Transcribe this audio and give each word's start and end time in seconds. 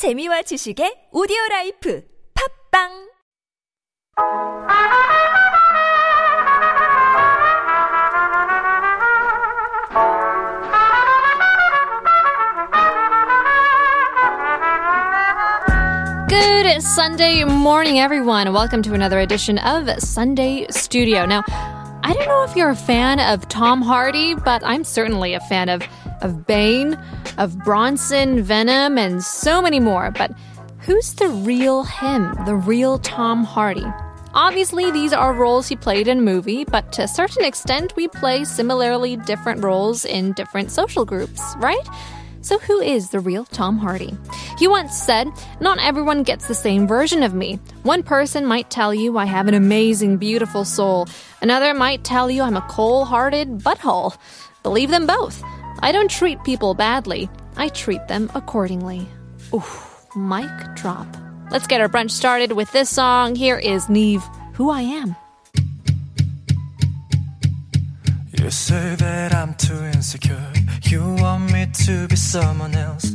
재미와 0.00 0.40
지식의 0.48 1.08
오디오 1.12 1.36
라이프 1.50 2.02
팝빵 2.72 3.10
Good 16.30 16.80
Sunday 16.80 17.44
morning, 17.44 18.00
everyone. 18.00 18.54
Welcome 18.54 18.80
to 18.84 18.94
another 18.94 19.20
edition 19.20 19.58
of 19.58 19.90
Sunday 20.00 20.66
Studio. 20.70 21.26
Now, 21.26 21.42
I 22.02 22.14
don't 22.14 22.26
know 22.26 22.44
if 22.44 22.56
you're 22.56 22.70
a 22.70 22.74
fan 22.74 23.20
of 23.20 23.46
Tom 23.48 23.82
Hardy, 23.82 24.34
but 24.34 24.62
I'm 24.64 24.84
certainly 24.84 25.34
a 25.34 25.40
fan 25.40 25.68
of, 25.68 25.82
of 26.22 26.46
Bane, 26.46 26.94
of 27.38 27.58
Bronson, 27.58 28.42
Venom, 28.42 28.98
and 28.98 29.22
so 29.22 29.60
many 29.60 29.80
more. 29.80 30.10
But 30.10 30.32
who's 30.80 31.14
the 31.14 31.28
real 31.28 31.84
him, 31.84 32.34
the 32.46 32.54
real 32.54 32.98
Tom 32.98 33.44
Hardy? 33.44 33.86
Obviously, 34.32 34.92
these 34.92 35.12
are 35.12 35.32
roles 35.32 35.66
he 35.66 35.74
played 35.74 36.06
in 36.06 36.18
a 36.18 36.22
movie, 36.22 36.64
but 36.64 36.92
to 36.92 37.02
a 37.02 37.08
certain 37.08 37.44
extent, 37.44 37.96
we 37.96 38.06
play 38.06 38.44
similarly 38.44 39.16
different 39.16 39.64
roles 39.64 40.04
in 40.04 40.32
different 40.34 40.70
social 40.70 41.04
groups, 41.04 41.42
right? 41.58 41.84
So, 42.42 42.58
who 42.58 42.80
is 42.80 43.10
the 43.10 43.20
real 43.20 43.44
Tom 43.44 43.76
Hardy? 43.76 44.16
He 44.58 44.66
once 44.66 44.96
said, 44.96 45.28
Not 45.60 45.78
everyone 45.80 46.22
gets 46.22 46.46
the 46.46 46.54
same 46.54 46.86
version 46.86 47.22
of 47.22 47.34
me. 47.34 47.58
One 47.82 48.02
person 48.02 48.46
might 48.46 48.70
tell 48.70 48.94
you 48.94 49.18
I 49.18 49.26
have 49.26 49.46
an 49.48 49.54
amazing, 49.54 50.16
beautiful 50.16 50.64
soul. 50.64 51.06
Another 51.42 51.74
might 51.74 52.02
tell 52.02 52.30
you 52.30 52.42
I'm 52.42 52.56
a 52.56 52.62
cold 52.62 53.08
hearted 53.08 53.58
butthole. 53.58 54.16
Believe 54.62 54.90
them 54.90 55.06
both. 55.06 55.42
I 55.78 55.92
don't 55.92 56.10
treat 56.10 56.42
people 56.44 56.74
badly, 56.74 57.30
I 57.56 57.68
treat 57.68 58.06
them 58.08 58.30
accordingly. 58.34 59.08
Oof, 59.54 60.06
mic 60.16 60.50
drop. 60.74 61.06
Let's 61.50 61.66
get 61.66 61.80
our 61.80 61.88
brunch 61.88 62.10
started 62.10 62.52
with 62.52 62.70
this 62.72 62.90
song. 62.90 63.34
Here 63.34 63.58
is 63.58 63.88
Neve, 63.88 64.22
Who 64.54 64.70
I 64.70 64.82
Am. 64.82 65.16
You 68.38 68.50
say 68.50 68.96
that 68.96 69.34
I'm 69.34 69.54
too 69.54 69.82
insecure. 69.94 70.52
You 70.82 71.02
want 71.20 71.52
me 71.52 71.66
to 71.86 72.08
be 72.08 72.16
someone 72.16 72.74
else. 72.74 73.14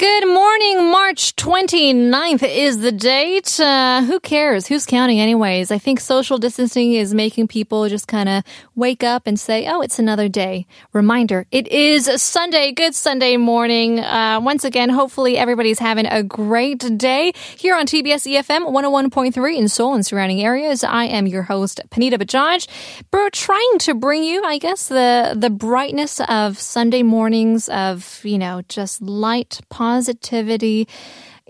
Good 0.00 0.28
morning, 0.28 0.90
March 0.90 1.36
29th 1.36 2.42
is 2.42 2.78
the 2.78 2.90
date. 2.90 3.60
Uh, 3.60 4.02
who 4.02 4.18
cares? 4.18 4.66
Who's 4.66 4.86
counting 4.86 5.20
anyways? 5.20 5.70
I 5.70 5.76
think 5.76 6.00
social 6.00 6.38
distancing 6.38 6.94
is 6.94 7.12
making 7.12 7.48
people 7.48 7.86
just 7.86 8.08
kind 8.08 8.26
of 8.26 8.42
wake 8.74 9.04
up 9.04 9.26
and 9.26 9.38
say, 9.38 9.66
oh, 9.68 9.82
it's 9.82 9.98
another 9.98 10.26
day. 10.26 10.66
Reminder, 10.94 11.44
it 11.50 11.68
is 11.68 12.10
Sunday. 12.22 12.72
Good 12.72 12.94
Sunday 12.94 13.36
morning. 13.36 14.00
Uh, 14.00 14.40
once 14.42 14.64
again, 14.64 14.88
hopefully 14.88 15.36
everybody's 15.36 15.78
having 15.78 16.06
a 16.06 16.22
great 16.22 16.96
day 16.96 17.34
here 17.58 17.76
on 17.76 17.84
TBS 17.84 18.26
EFM 18.26 18.72
101.3 18.72 19.58
in 19.58 19.68
Seoul 19.68 19.92
and 19.92 20.06
surrounding 20.06 20.40
areas. 20.40 20.82
I 20.82 21.04
am 21.04 21.26
your 21.26 21.42
host, 21.42 21.78
Panita 21.90 22.14
Bajaj. 22.14 22.66
We're 23.12 23.28
trying 23.28 23.78
to 23.80 23.92
bring 23.92 24.24
you, 24.24 24.42
I 24.44 24.56
guess, 24.56 24.88
the, 24.88 25.34
the 25.36 25.50
brightness 25.50 26.22
of 26.26 26.58
Sunday 26.58 27.02
mornings 27.02 27.68
of, 27.68 28.22
you 28.24 28.38
know, 28.38 28.62
just 28.66 29.02
light, 29.02 29.60
positivity, 29.90 30.86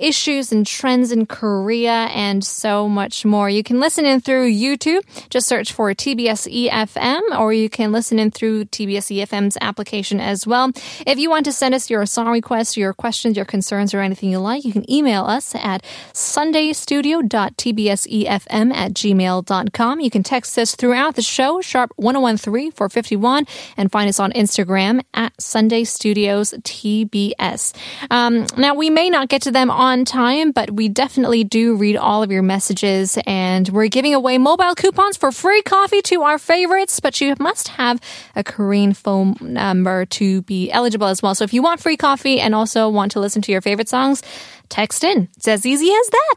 issues 0.00 0.52
and 0.52 0.66
trends 0.66 1.12
in 1.12 1.26
Korea, 1.26 2.08
and 2.14 2.42
so 2.44 2.88
much 2.88 3.24
more. 3.24 3.50
You 3.50 3.62
can 3.62 3.80
listen 3.80 4.06
in 4.06 4.20
through 4.20 4.50
YouTube. 4.50 5.02
Just 5.28 5.46
search 5.46 5.72
for 5.72 5.92
TBS 5.94 6.68
EFM, 6.68 7.38
or 7.38 7.52
you 7.52 7.68
can 7.68 7.92
listen 7.92 8.18
in 8.18 8.30
through 8.30 8.64
TBS 8.66 9.14
EFM's 9.16 9.58
application 9.60 10.20
as 10.20 10.46
well. 10.46 10.70
If 11.06 11.18
you 11.18 11.28
want 11.28 11.44
to 11.44 11.52
send 11.52 11.74
us 11.74 11.90
your 11.90 12.06
song 12.06 12.28
requests, 12.28 12.76
your 12.76 12.94
questions, 12.94 13.36
your 13.36 13.44
concerns, 13.44 13.92
or 13.94 14.00
anything 14.00 14.30
you 14.30 14.38
like, 14.38 14.64
you 14.64 14.72
can 14.72 14.90
email 14.90 15.24
us 15.24 15.54
at 15.54 15.84
sundaystudio.tbsefm 16.12 18.74
at 18.74 18.94
gmail.com. 18.94 20.00
You 20.00 20.10
can 20.10 20.22
text 20.22 20.58
us 20.58 20.74
throughout 20.74 21.16
the 21.16 21.22
show, 21.22 21.60
sharp 21.60 21.92
1013 21.96 22.72
451, 22.72 23.46
and 23.76 23.92
find 23.92 24.08
us 24.08 24.18
on 24.18 24.32
Instagram 24.32 25.02
at 25.14 25.40
Sunday 25.40 25.84
Studios 25.84 26.54
TBS. 26.62 27.74
Um, 28.10 28.46
now, 28.56 28.74
we 28.74 28.90
may 28.90 29.10
not 29.10 29.28
get 29.28 29.42
to 29.42 29.50
them 29.50 29.70
on 29.70 29.89
time, 30.04 30.52
but 30.52 30.70
we 30.70 30.88
definitely 30.88 31.44
do 31.44 31.76
read 31.76 31.96
all 31.96 32.22
of 32.22 32.30
your 32.30 32.42
messages, 32.42 33.18
and 33.26 33.68
we're 33.68 33.88
giving 33.88 34.14
away 34.14 34.38
mobile 34.38 34.74
coupons 34.74 35.16
for 35.16 35.32
free 35.32 35.62
coffee 35.62 36.00
to 36.02 36.22
our 36.22 36.38
favorites, 36.38 37.00
but 37.00 37.20
you 37.20 37.34
must 37.38 37.68
have 37.68 38.00
a 38.36 38.44
Korean 38.44 38.94
phone 38.94 39.36
number 39.40 40.06
to 40.06 40.42
be 40.42 40.70
eligible 40.70 41.08
as 41.08 41.22
well. 41.22 41.34
So 41.34 41.44
if 41.44 41.52
you 41.52 41.62
want 41.62 41.80
free 41.80 41.96
coffee 41.96 42.40
and 42.40 42.54
also 42.54 42.88
want 42.88 43.12
to 43.12 43.20
listen 43.20 43.42
to 43.42 43.52
your 43.52 43.60
favorite 43.60 43.88
songs, 43.88 44.22
text 44.68 45.02
in. 45.04 45.28
It's 45.36 45.48
as 45.48 45.66
easy 45.66 45.90
as 45.92 46.10
that. 46.10 46.36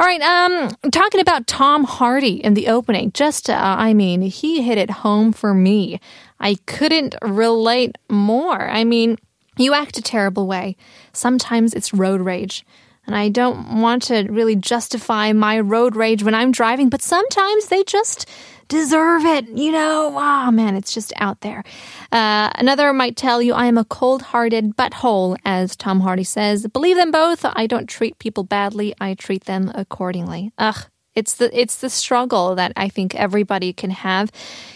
All 0.00 0.06
right, 0.06 0.22
um, 0.22 0.90
talking 0.90 1.20
about 1.20 1.46
Tom 1.46 1.84
Hardy 1.84 2.42
in 2.42 2.54
the 2.54 2.68
opening, 2.68 3.12
just, 3.12 3.50
uh, 3.50 3.76
I 3.78 3.94
mean, 3.94 4.22
he 4.22 4.62
hit 4.62 4.78
it 4.78 4.90
home 4.90 5.32
for 5.32 5.54
me. 5.54 6.00
I 6.40 6.56
couldn't 6.66 7.14
relate 7.22 7.96
more. 8.08 8.68
I 8.68 8.84
mean, 8.84 9.18
you 9.58 9.72
act 9.72 9.96
a 9.96 10.02
terrible 10.02 10.46
way. 10.46 10.76
Sometimes 11.12 11.72
it's 11.72 11.94
road 11.94 12.20
rage. 12.20 12.64
And 13.06 13.14
I 13.14 13.28
don't 13.28 13.80
want 13.80 14.04
to 14.04 14.26
really 14.30 14.56
justify 14.56 15.32
my 15.32 15.60
road 15.60 15.96
rage 15.96 16.22
when 16.22 16.34
I'm 16.34 16.52
driving, 16.52 16.88
but 16.88 17.02
sometimes 17.02 17.66
they 17.68 17.84
just 17.84 18.28
deserve 18.68 19.24
it. 19.24 19.48
You 19.48 19.72
know, 19.72 20.12
oh 20.16 20.50
man, 20.50 20.76
it's 20.76 20.92
just 20.92 21.12
out 21.16 21.40
there. 21.40 21.62
Uh, 22.10 22.50
another 22.56 22.92
might 22.92 23.16
tell 23.16 23.40
you 23.40 23.54
I 23.54 23.66
am 23.66 23.78
a 23.78 23.84
cold 23.84 24.22
hearted 24.22 24.76
butthole, 24.76 25.36
as 25.44 25.76
Tom 25.76 26.00
Hardy 26.00 26.24
says. 26.24 26.66
Believe 26.66 26.96
them 26.96 27.10
both. 27.10 27.44
I 27.44 27.66
don't 27.66 27.88
treat 27.88 28.18
people 28.18 28.44
badly, 28.44 28.94
I 29.00 29.14
treat 29.14 29.44
them 29.44 29.70
accordingly. 29.74 30.52
Ugh. 30.58 30.86
It's 31.16 31.34
the 31.34 31.50
it's 31.58 31.76
the 31.76 31.90
struggle 31.90 32.54
that 32.54 32.72
I 32.76 32.88
think 32.88 33.14
everybody 33.14 33.72
can 33.72 33.90
have. 33.90 34.30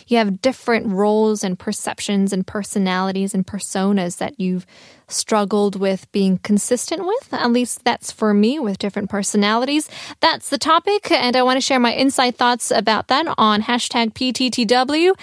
You 0.09 0.17
have 0.17 0.41
different 0.41 0.87
roles 0.87 1.45
and 1.45 1.57
perceptions 1.57 2.33
and 2.33 2.45
personalities 2.45 3.35
and 3.35 3.47
personas 3.47 4.19
that 4.19 4.41
you've 4.41 4.67
struggled 5.07 5.77
with 5.79 6.11
being 6.13 6.39
consistent 6.39 7.07
with. 7.07 7.33
At 7.33 7.53
least 7.53 7.85
that's 7.85 8.11
for 8.11 8.33
me 8.33 8.59
with 8.59 8.79
different 8.79 9.11
personalities. 9.11 9.89
That's 10.21 10.49
the 10.49 10.59
topic, 10.59 11.11
and 11.13 11.37
I 11.37 11.43
want 11.43 11.59
to 11.59 11.61
share 11.61 11.79
my 11.79 11.93
inside 11.93 12.37
thoughts 12.37 12.71
about 12.71 13.09
that 13.09 13.33
on 13.39 13.63
hashtag 13.63 14.15
PTTW. 14.15 15.15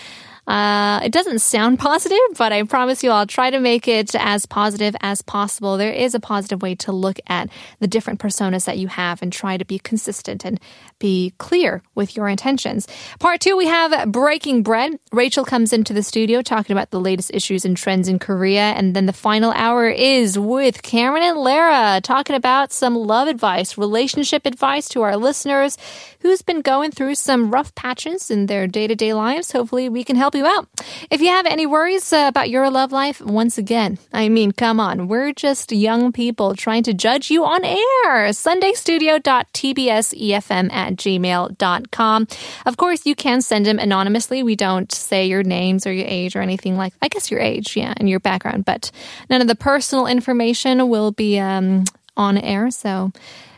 Uh, 0.47 1.01
it 1.03 1.11
doesn't 1.11 1.39
sound 1.39 1.77
positive, 1.77 2.17
but 2.37 2.53
I 2.53 2.63
promise 2.63 3.03
you 3.03 3.11
I'll 3.11 3.27
try 3.27 3.49
to 3.49 3.59
make 3.59 3.87
it 3.87 4.15
as 4.15 4.45
positive 4.45 4.95
as 5.01 5.21
possible. 5.21 5.75
There 5.75 5.91
is 5.91 6.15
a 6.15 6.21
positive 6.21 6.61
way 6.61 6.75
to 6.75 6.93
look 6.93 7.19
at 7.27 7.49
the 7.79 7.87
different 7.87 8.21
personas 8.21 8.63
that 8.65 8.77
you 8.77 8.87
have 8.87 9.21
and 9.21 9.31
try 9.31 9.57
to 9.57 9.65
be 9.65 9.77
consistent 9.77 10.45
and 10.45 10.59
be 10.99 11.33
clear 11.37 11.83
with 11.95 12.15
your 12.15 12.29
intentions. 12.29 12.87
Part 13.19 13.41
two, 13.41 13.57
we 13.57 13.67
have 13.67 14.09
Breaking 14.11 14.63
Bread. 14.63 14.97
Rachel 15.11 15.43
comes 15.43 15.73
into 15.73 15.93
the 15.93 16.01
studio 16.01 16.41
talking 16.41 16.73
about 16.73 16.91
the 16.91 16.99
latest 16.99 17.31
issues 17.33 17.65
and 17.65 17.75
trends 17.75 18.07
in 18.07 18.17
Korea. 18.17 18.71
And 18.71 18.95
then 18.95 19.05
the 19.05 19.13
final 19.13 19.51
hour 19.51 19.89
is 19.89 20.39
with 20.39 20.81
Cameron 20.81 21.23
and 21.23 21.37
Lara 21.37 21.99
talking 22.01 22.35
about 22.35 22.71
some 22.71 22.95
love 22.95 23.27
advice, 23.27 23.77
relationship 23.77 24.45
advice 24.45 24.87
to 24.89 25.01
our 25.01 25.17
listeners 25.17 25.77
who's 26.21 26.41
been 26.41 26.61
going 26.61 26.91
through 26.91 27.15
some 27.15 27.51
rough 27.51 27.75
patches 27.75 28.31
in 28.31 28.45
their 28.45 28.65
day 28.65 28.87
to 28.87 28.95
day 28.95 29.13
lives. 29.13 29.51
Hopefully, 29.51 29.89
we 29.89 30.03
can 30.03 30.15
help 30.15 30.36
you 30.37 30.45
out. 30.45 30.67
If 31.11 31.21
you 31.21 31.27
have 31.27 31.45
any 31.45 31.65
worries 31.65 32.13
uh, 32.13 32.25
about 32.27 32.49
your 32.49 32.69
love 32.69 32.91
life, 32.91 33.19
once 33.19 33.57
again, 33.57 33.97
I 34.13 34.29
mean, 34.29 34.51
come 34.51 34.79
on, 34.79 35.07
we're 35.07 35.33
just 35.33 35.71
young 35.71 36.11
people 36.11 36.55
trying 36.55 36.83
to 36.83 36.93
judge 36.93 37.29
you 37.29 37.43
on 37.43 37.65
air. 37.65 38.29
SundayStudio.tbsefm 38.29 40.71
at 40.71 40.95
gmail.com. 40.95 42.27
Of 42.65 42.77
course, 42.77 43.05
you 43.05 43.15
can 43.15 43.41
send 43.41 43.65
them 43.65 43.79
anonymously. 43.79 44.43
We 44.43 44.55
don't 44.55 44.91
say 44.91 45.25
your 45.25 45.43
names 45.43 45.85
or 45.85 45.91
your 45.91 46.07
age 46.07 46.35
or 46.35 46.41
anything 46.41 46.77
like 46.77 46.93
I 47.01 47.07
guess 47.07 47.31
your 47.31 47.39
age, 47.39 47.75
yeah, 47.75 47.93
and 47.97 48.09
your 48.09 48.19
background, 48.19 48.65
but 48.65 48.91
none 49.29 49.41
of 49.41 49.47
the 49.47 49.55
personal 49.55 50.07
information 50.07 50.89
will 50.89 51.11
be 51.11 51.39
um, 51.39 51.83
on 52.15 52.37
air. 52.37 52.71
So 52.71 53.11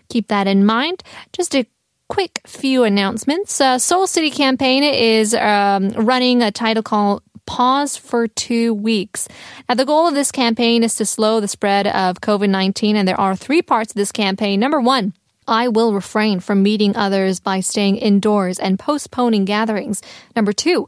keep 0.09 0.27
that 0.29 0.47
in 0.47 0.65
mind. 0.65 1.03
Just 1.33 1.55
a 1.55 1.65
quick 2.09 2.41
few 2.45 2.83
announcements. 2.83 3.61
Uh, 3.61 3.79
Seoul 3.79 4.07
City 4.07 4.31
campaign 4.31 4.83
is 4.83 5.33
um, 5.33 5.89
running 5.91 6.41
a 6.41 6.51
title 6.51 6.83
called 6.83 7.23
Pause 7.45 7.97
for 7.97 8.27
two 8.27 8.73
weeks. 8.73 9.27
Now, 9.67 9.75
the 9.75 9.85
goal 9.85 10.07
of 10.07 10.13
this 10.13 10.31
campaign 10.31 10.83
is 10.83 10.95
to 10.95 11.05
slow 11.05 11.39
the 11.39 11.47
spread 11.47 11.87
of 11.87 12.21
COVID 12.21 12.49
19, 12.49 12.95
and 12.95 13.07
there 13.07 13.19
are 13.19 13.35
three 13.35 13.61
parts 13.61 13.91
of 13.91 13.95
this 13.95 14.11
campaign. 14.11 14.59
Number 14.59 14.79
one, 14.79 15.13
I 15.47 15.67
will 15.67 15.93
refrain 15.93 16.41
from 16.41 16.61
meeting 16.61 16.95
others 16.95 17.39
by 17.39 17.61
staying 17.61 17.97
indoors 17.97 18.59
and 18.59 18.77
postponing 18.77 19.45
gatherings. 19.45 20.01
Number 20.35 20.53
two, 20.53 20.87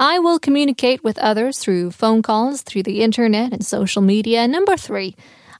I 0.00 0.18
will 0.18 0.38
communicate 0.38 1.04
with 1.04 1.18
others 1.18 1.58
through 1.58 1.90
phone 1.90 2.22
calls, 2.22 2.62
through 2.62 2.84
the 2.84 3.02
internet, 3.02 3.52
and 3.52 3.66
social 3.66 4.00
media. 4.00 4.48
Number 4.48 4.78
three, 4.78 5.14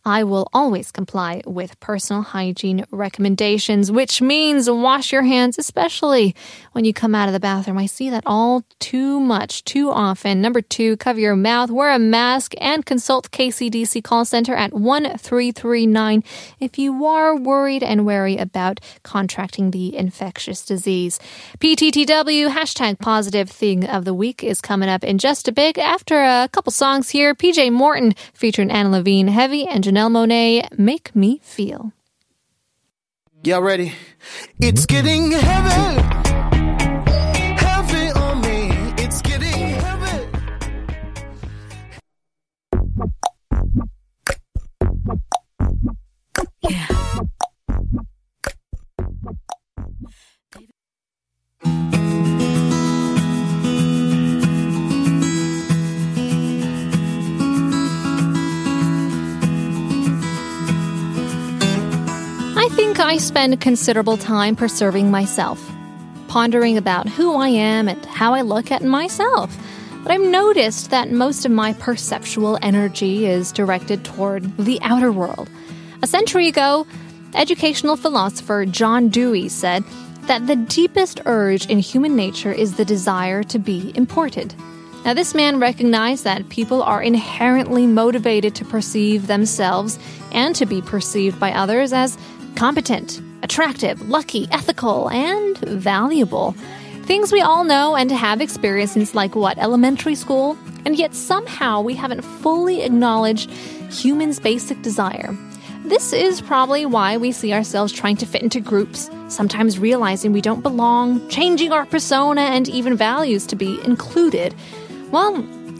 I 0.08 0.24
will 0.24 0.48
always 0.54 0.90
comply 0.90 1.42
with 1.44 1.78
personal 1.80 2.22
hygiene 2.22 2.86
recommendations, 2.90 3.92
which 3.92 4.22
means 4.22 4.70
wash 4.70 5.12
your 5.12 5.22
hands, 5.22 5.58
especially 5.58 6.34
when 6.72 6.86
you 6.86 6.94
come 6.94 7.14
out 7.14 7.28
of 7.28 7.34
the 7.34 7.40
bathroom. 7.40 7.76
I 7.76 7.84
see 7.84 8.08
that 8.08 8.22
all 8.24 8.64
too 8.78 9.20
much, 9.20 9.64
too 9.64 9.90
often. 9.90 10.40
Number 10.40 10.62
two, 10.62 10.96
cover 10.96 11.20
your 11.20 11.36
mouth, 11.36 11.70
wear 11.70 11.92
a 11.92 11.98
mask, 11.98 12.54
and 12.58 12.86
consult 12.86 13.30
KCDC 13.32 14.02
call 14.02 14.24
center 14.24 14.54
at 14.54 14.72
1339 14.72 16.24
if 16.58 16.78
you 16.78 17.04
are 17.04 17.36
worried 17.36 17.82
and 17.82 18.06
wary 18.06 18.38
about 18.38 18.80
contracting 19.02 19.72
the 19.72 19.94
infectious 19.94 20.64
disease. 20.64 21.20
PTTW 21.58 22.48
hashtag 22.48 22.98
positive 22.98 23.50
thing 23.50 23.84
of 23.84 24.06
the 24.06 24.14
week 24.14 24.42
is 24.42 24.62
coming 24.62 24.88
up 24.88 25.04
in 25.04 25.18
just 25.18 25.48
a 25.48 25.52
bit 25.52 25.76
after 25.76 26.22
a 26.22 26.48
couple 26.50 26.72
songs 26.72 27.10
here. 27.10 27.34
PJ 27.34 27.70
Morton 27.70 28.14
featuring 28.32 28.70
Anna 28.70 28.88
Levine, 28.88 29.28
Heavy, 29.28 29.66
and 29.66 29.84
Janelle 29.84 29.97
Monáe, 30.06 30.68
Make 30.78 31.14
Me 31.16 31.40
Feel. 31.42 31.92
Y'all 33.42 33.62
ready? 33.62 33.92
It's 34.60 34.86
getting 34.86 35.32
heavy. 35.32 36.02
Heavy 37.56 38.10
on 38.12 38.40
me. 38.40 38.70
It's 39.02 39.20
getting 39.22 39.74
heavy. 39.74 40.28
I 51.64 51.97
think 62.98 63.10
I 63.10 63.18
spend 63.18 63.60
considerable 63.60 64.16
time 64.16 64.56
preserving 64.56 65.08
myself, 65.08 65.64
pondering 66.26 66.76
about 66.76 67.08
who 67.08 67.36
I 67.36 67.46
am 67.46 67.86
and 67.86 68.04
how 68.04 68.34
I 68.34 68.40
look 68.40 68.72
at 68.72 68.82
myself. 68.82 69.56
But 70.02 70.10
I've 70.10 70.20
noticed 70.28 70.90
that 70.90 71.12
most 71.12 71.44
of 71.44 71.52
my 71.52 71.74
perceptual 71.74 72.58
energy 72.60 73.24
is 73.26 73.52
directed 73.52 74.04
toward 74.04 74.56
the 74.56 74.80
outer 74.82 75.12
world. 75.12 75.48
A 76.02 76.08
century 76.08 76.48
ago, 76.48 76.88
educational 77.34 77.96
philosopher 77.96 78.66
John 78.66 79.10
Dewey 79.10 79.48
said 79.48 79.84
that 80.22 80.48
the 80.48 80.56
deepest 80.56 81.20
urge 81.24 81.66
in 81.66 81.78
human 81.78 82.16
nature 82.16 82.52
is 82.52 82.74
the 82.74 82.84
desire 82.84 83.44
to 83.44 83.60
be 83.60 83.92
important. 83.94 84.56
Now, 85.04 85.14
this 85.14 85.36
man 85.36 85.60
recognized 85.60 86.24
that 86.24 86.48
people 86.48 86.82
are 86.82 87.00
inherently 87.00 87.86
motivated 87.86 88.56
to 88.56 88.64
perceive 88.64 89.28
themselves 89.28 90.00
and 90.32 90.56
to 90.56 90.66
be 90.66 90.82
perceived 90.82 91.38
by 91.38 91.52
others 91.52 91.92
as 91.92 92.18
competent, 92.56 93.20
attractive, 93.42 94.08
lucky, 94.08 94.48
ethical, 94.50 95.10
and 95.10 95.58
valuable. 95.58 96.52
Things 97.02 97.32
we 97.32 97.40
all 97.40 97.64
know 97.64 97.96
and 97.96 98.10
have 98.10 98.40
experienced 98.40 98.94
since, 98.94 99.14
like, 99.14 99.34
what, 99.34 99.58
elementary 99.58 100.14
school? 100.14 100.58
And 100.84 100.96
yet 100.96 101.14
somehow 101.14 101.80
we 101.80 101.94
haven't 101.94 102.22
fully 102.22 102.82
acknowledged 102.82 103.50
humans' 103.90 104.40
basic 104.40 104.82
desire. 104.82 105.36
This 105.84 106.12
is 106.12 106.42
probably 106.42 106.84
why 106.84 107.16
we 107.16 107.32
see 107.32 107.54
ourselves 107.54 107.94
trying 107.94 108.16
to 108.18 108.26
fit 108.26 108.42
into 108.42 108.60
groups, 108.60 109.10
sometimes 109.28 109.78
realizing 109.78 110.32
we 110.32 110.42
don't 110.42 110.62
belong, 110.62 111.26
changing 111.30 111.72
our 111.72 111.86
persona 111.86 112.42
and 112.42 112.68
even 112.68 112.94
values 112.94 113.46
to 113.46 113.56
be 113.56 113.80
included. 113.84 114.54
Well, 115.10 115.36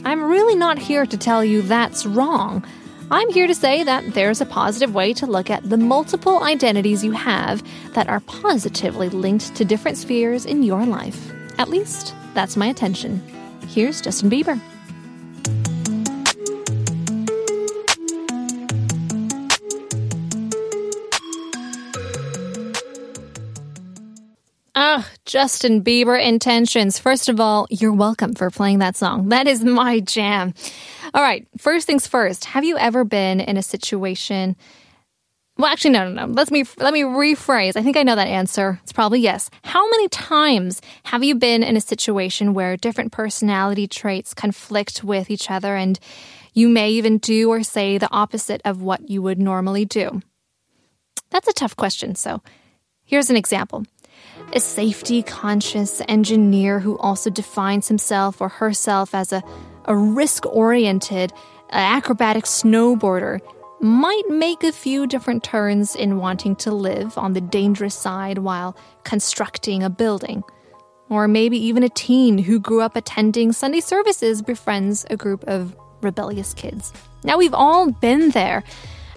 I'm 0.07 0.25
really 0.25 0.55
not 0.55 0.79
here 0.79 1.05
to 1.05 1.17
tell 1.19 1.45
you 1.45 1.61
that's 1.61 2.07
wrong. 2.07 2.65
I'm 3.11 3.31
here 3.31 3.47
to 3.47 3.55
say 3.55 3.85
that 3.85 4.13
there's 4.13 4.43
a 4.43 4.47
positive 4.47 4.95
way 4.95 5.15
to 5.15 5.25
look 5.25 5.49
at 5.49 5.63
the 5.67 5.79
multiple 5.79 6.43
identities 6.43 7.03
you 7.03 7.13
have 7.13 7.63
that 7.95 8.07
are 8.07 8.21
positively 8.21 9.09
linked 9.09 9.55
to 9.57 9.65
different 9.65 9.97
spheres 9.97 10.45
in 10.45 10.63
your 10.63 10.85
life. 10.85 11.33
At 11.57 11.71
least, 11.71 12.15
that's 12.35 12.55
my 12.55 12.67
attention. 12.67 13.23
Here's 13.67 14.03
Justin 14.03 14.29
Bieber. 14.29 14.61
Ah, 24.75 25.09
Justin 25.25 25.83
Bieber 25.83 26.23
intentions. 26.23 26.99
First 26.99 27.29
of 27.29 27.41
all, 27.41 27.67
you're 27.71 27.93
welcome 27.93 28.35
for 28.35 28.51
playing 28.51 28.81
that 28.81 28.97
song. 28.97 29.31
That 29.31 29.49
is 29.49 29.65
my 29.65 30.01
jam. 30.01 30.53
All 31.15 31.23
right, 31.23 31.47
first 31.57 31.87
things 31.87 32.07
first. 32.07 32.45
Have 32.47 32.65
you 32.65 32.77
ever 32.77 33.05
been 33.05 33.41
in 33.41 33.57
a 33.57 33.63
situation? 33.63 34.57
Well, 35.57 35.73
actually, 35.73 35.91
no, 35.91 36.09
no, 36.09 36.27
no. 36.27 36.33
Let 36.33 36.51
me 36.51 36.65
let 36.77 36.93
me 36.93 37.03
rephrase. 37.03 37.77
I 37.77 37.83
think 37.83 37.97
I 37.97 38.03
know 38.05 38.15
that 38.15 38.29
answer. 38.29 38.79
It's 38.83 38.93
probably 38.93 39.21
yes. 39.21 39.51
How 39.65 39.89
many 39.91 40.09
times 40.09 40.81
have 41.05 41.25
you 41.25 41.35
been 41.35 41.63
in 41.63 41.77
a 41.77 41.81
situation 41.81 42.55
where 42.55 42.77
different 42.77 43.11
personality 43.11 43.89
traits 43.89 44.35
conflict 44.35 45.03
with 45.03 45.31
each 45.31 45.51
other, 45.51 45.75
and 45.75 45.99
you 46.53 46.69
may 46.69 46.91
even 46.91 47.19
do 47.19 47.51
or 47.51 47.63
say 47.63 47.99
the 47.99 48.13
opposite 48.13 48.61
of 48.65 48.83
what 48.83 49.11
you 49.11 49.21
would 49.23 49.39
normally 49.39 49.85
do? 49.85 50.23
That's 51.31 51.49
a 51.49 51.53
tough 51.53 51.75
question. 51.75 52.15
So, 52.15 52.43
here's 53.05 53.31
an 53.31 53.37
example 53.37 53.85
a 54.53 54.61
safety 54.61 55.23
conscious 55.23 56.01
engineer 56.09 56.81
who 56.81 56.97
also 56.99 57.31
defines 57.31 57.89
himself 57.89 58.41
or 58.41 58.49
herself 58.49 59.15
as 59.15 59.33
a, 59.33 59.43
a 59.89 59.97
risk 59.97 60.47
oriented 60.47 61.33
uh, 61.33 61.77
acrobatic 61.77 62.45
snowboarder 62.45 63.41
might 63.81 64.29
make 64.29 64.63
a 64.63 64.73
few 64.73 65.07
different 65.07 65.43
turns 65.43 65.97
in 65.97 66.19
wanting 66.19 66.55
to 66.57 66.71
live 66.71 67.17
on 67.17 67.33
the 67.33 67.41
dangerous 67.41 67.95
side 67.95 68.39
while 68.39 68.77
constructing 69.05 69.83
a 69.83 69.91
building. 69.91 70.43
Or 71.09 71.27
maybe 71.27 71.59
even 71.59 71.83
a 71.83 71.89
teen 71.89 72.39
who 72.39 72.61
grew 72.61 72.83
up 72.83 72.97
attending 72.97 73.53
Sunday 73.53 73.81
services 73.81 74.43
befriends 74.43 75.07
a 75.11 75.17
group 75.17 75.45
of 75.45 75.77
rebellious 76.03 76.55
kids. 76.55 76.93
Now, 77.25 77.39
we've 77.39 77.55
all 77.55 77.91
been 77.91 78.31
there. 78.31 78.63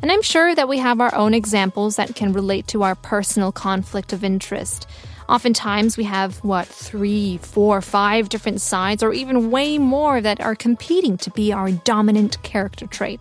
And 0.02 0.12
I'm 0.12 0.22
sure 0.22 0.56
that 0.56 0.68
we 0.68 0.80
have 0.80 1.00
our 1.00 1.14
own 1.14 1.34
examples 1.34 1.98
that 1.98 2.16
can 2.16 2.34
relate 2.34 2.68
to 2.68 2.84
our 2.84 2.96
personal 2.96 3.52
conflict 3.52 4.14
of 4.14 4.24
interest. 4.24 4.88
Oftentimes, 5.30 5.98
we 5.98 6.04
have, 6.04 6.38
what, 6.44 6.68
three, 6.68 7.38
four, 7.38 7.82
five 7.82 8.30
different 8.30 8.62
sides, 8.62 9.02
or 9.04 9.14
even 9.14 9.52
way 9.52 9.78
more 9.78 10.22
that 10.22 10.42
are 10.42 10.56
competing 10.56 11.18
to 11.18 11.32
be 11.32 11.54
our 11.54 11.72
dominant 11.72 12.42
character 12.44 12.88
trait. 12.88 13.20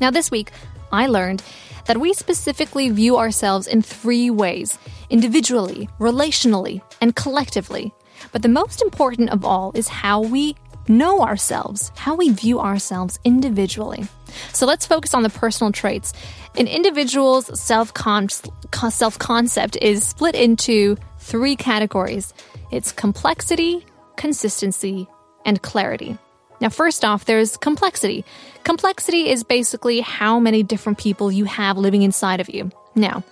Now, 0.00 0.10
this 0.10 0.30
week, 0.30 0.50
I 0.92 1.06
learned 1.06 1.42
that 1.86 1.98
we 1.98 2.12
specifically 2.12 2.88
view 2.90 3.16
ourselves 3.16 3.66
in 3.66 3.82
three 3.82 4.30
ways 4.30 4.78
individually, 5.10 5.88
relationally, 5.98 6.82
and 7.00 7.14
collectively. 7.14 7.92
But 8.32 8.42
the 8.42 8.48
most 8.48 8.82
important 8.82 9.30
of 9.30 9.44
all 9.44 9.72
is 9.74 9.88
how 9.88 10.20
we 10.20 10.56
know 10.88 11.22
ourselves, 11.22 11.92
how 11.96 12.14
we 12.14 12.30
view 12.30 12.60
ourselves 12.60 13.18
individually. 13.24 14.06
So 14.52 14.66
let's 14.66 14.86
focus 14.86 15.14
on 15.14 15.22
the 15.22 15.30
personal 15.30 15.72
traits. 15.72 16.12
An 16.56 16.68
individual's 16.68 17.60
self 17.60 17.92
concept 17.92 19.76
is 19.82 20.04
split 20.04 20.34
into 20.36 20.96
three 21.18 21.56
categories 21.56 22.32
it's 22.70 22.92
complexity, 22.92 23.86
consistency, 24.16 25.08
and 25.44 25.60
clarity. 25.62 26.16
Now, 26.60 26.68
first 26.68 27.04
off, 27.04 27.24
there's 27.24 27.56
complexity. 27.56 28.24
Complexity 28.62 29.28
is 29.28 29.44
basically 29.44 30.00
how 30.00 30.40
many 30.40 30.62
different 30.62 30.98
people 30.98 31.30
you 31.30 31.44
have 31.44 31.76
living 31.76 32.02
inside 32.02 32.40
of 32.40 32.48
you. 32.48 32.70
Now, 32.94 33.22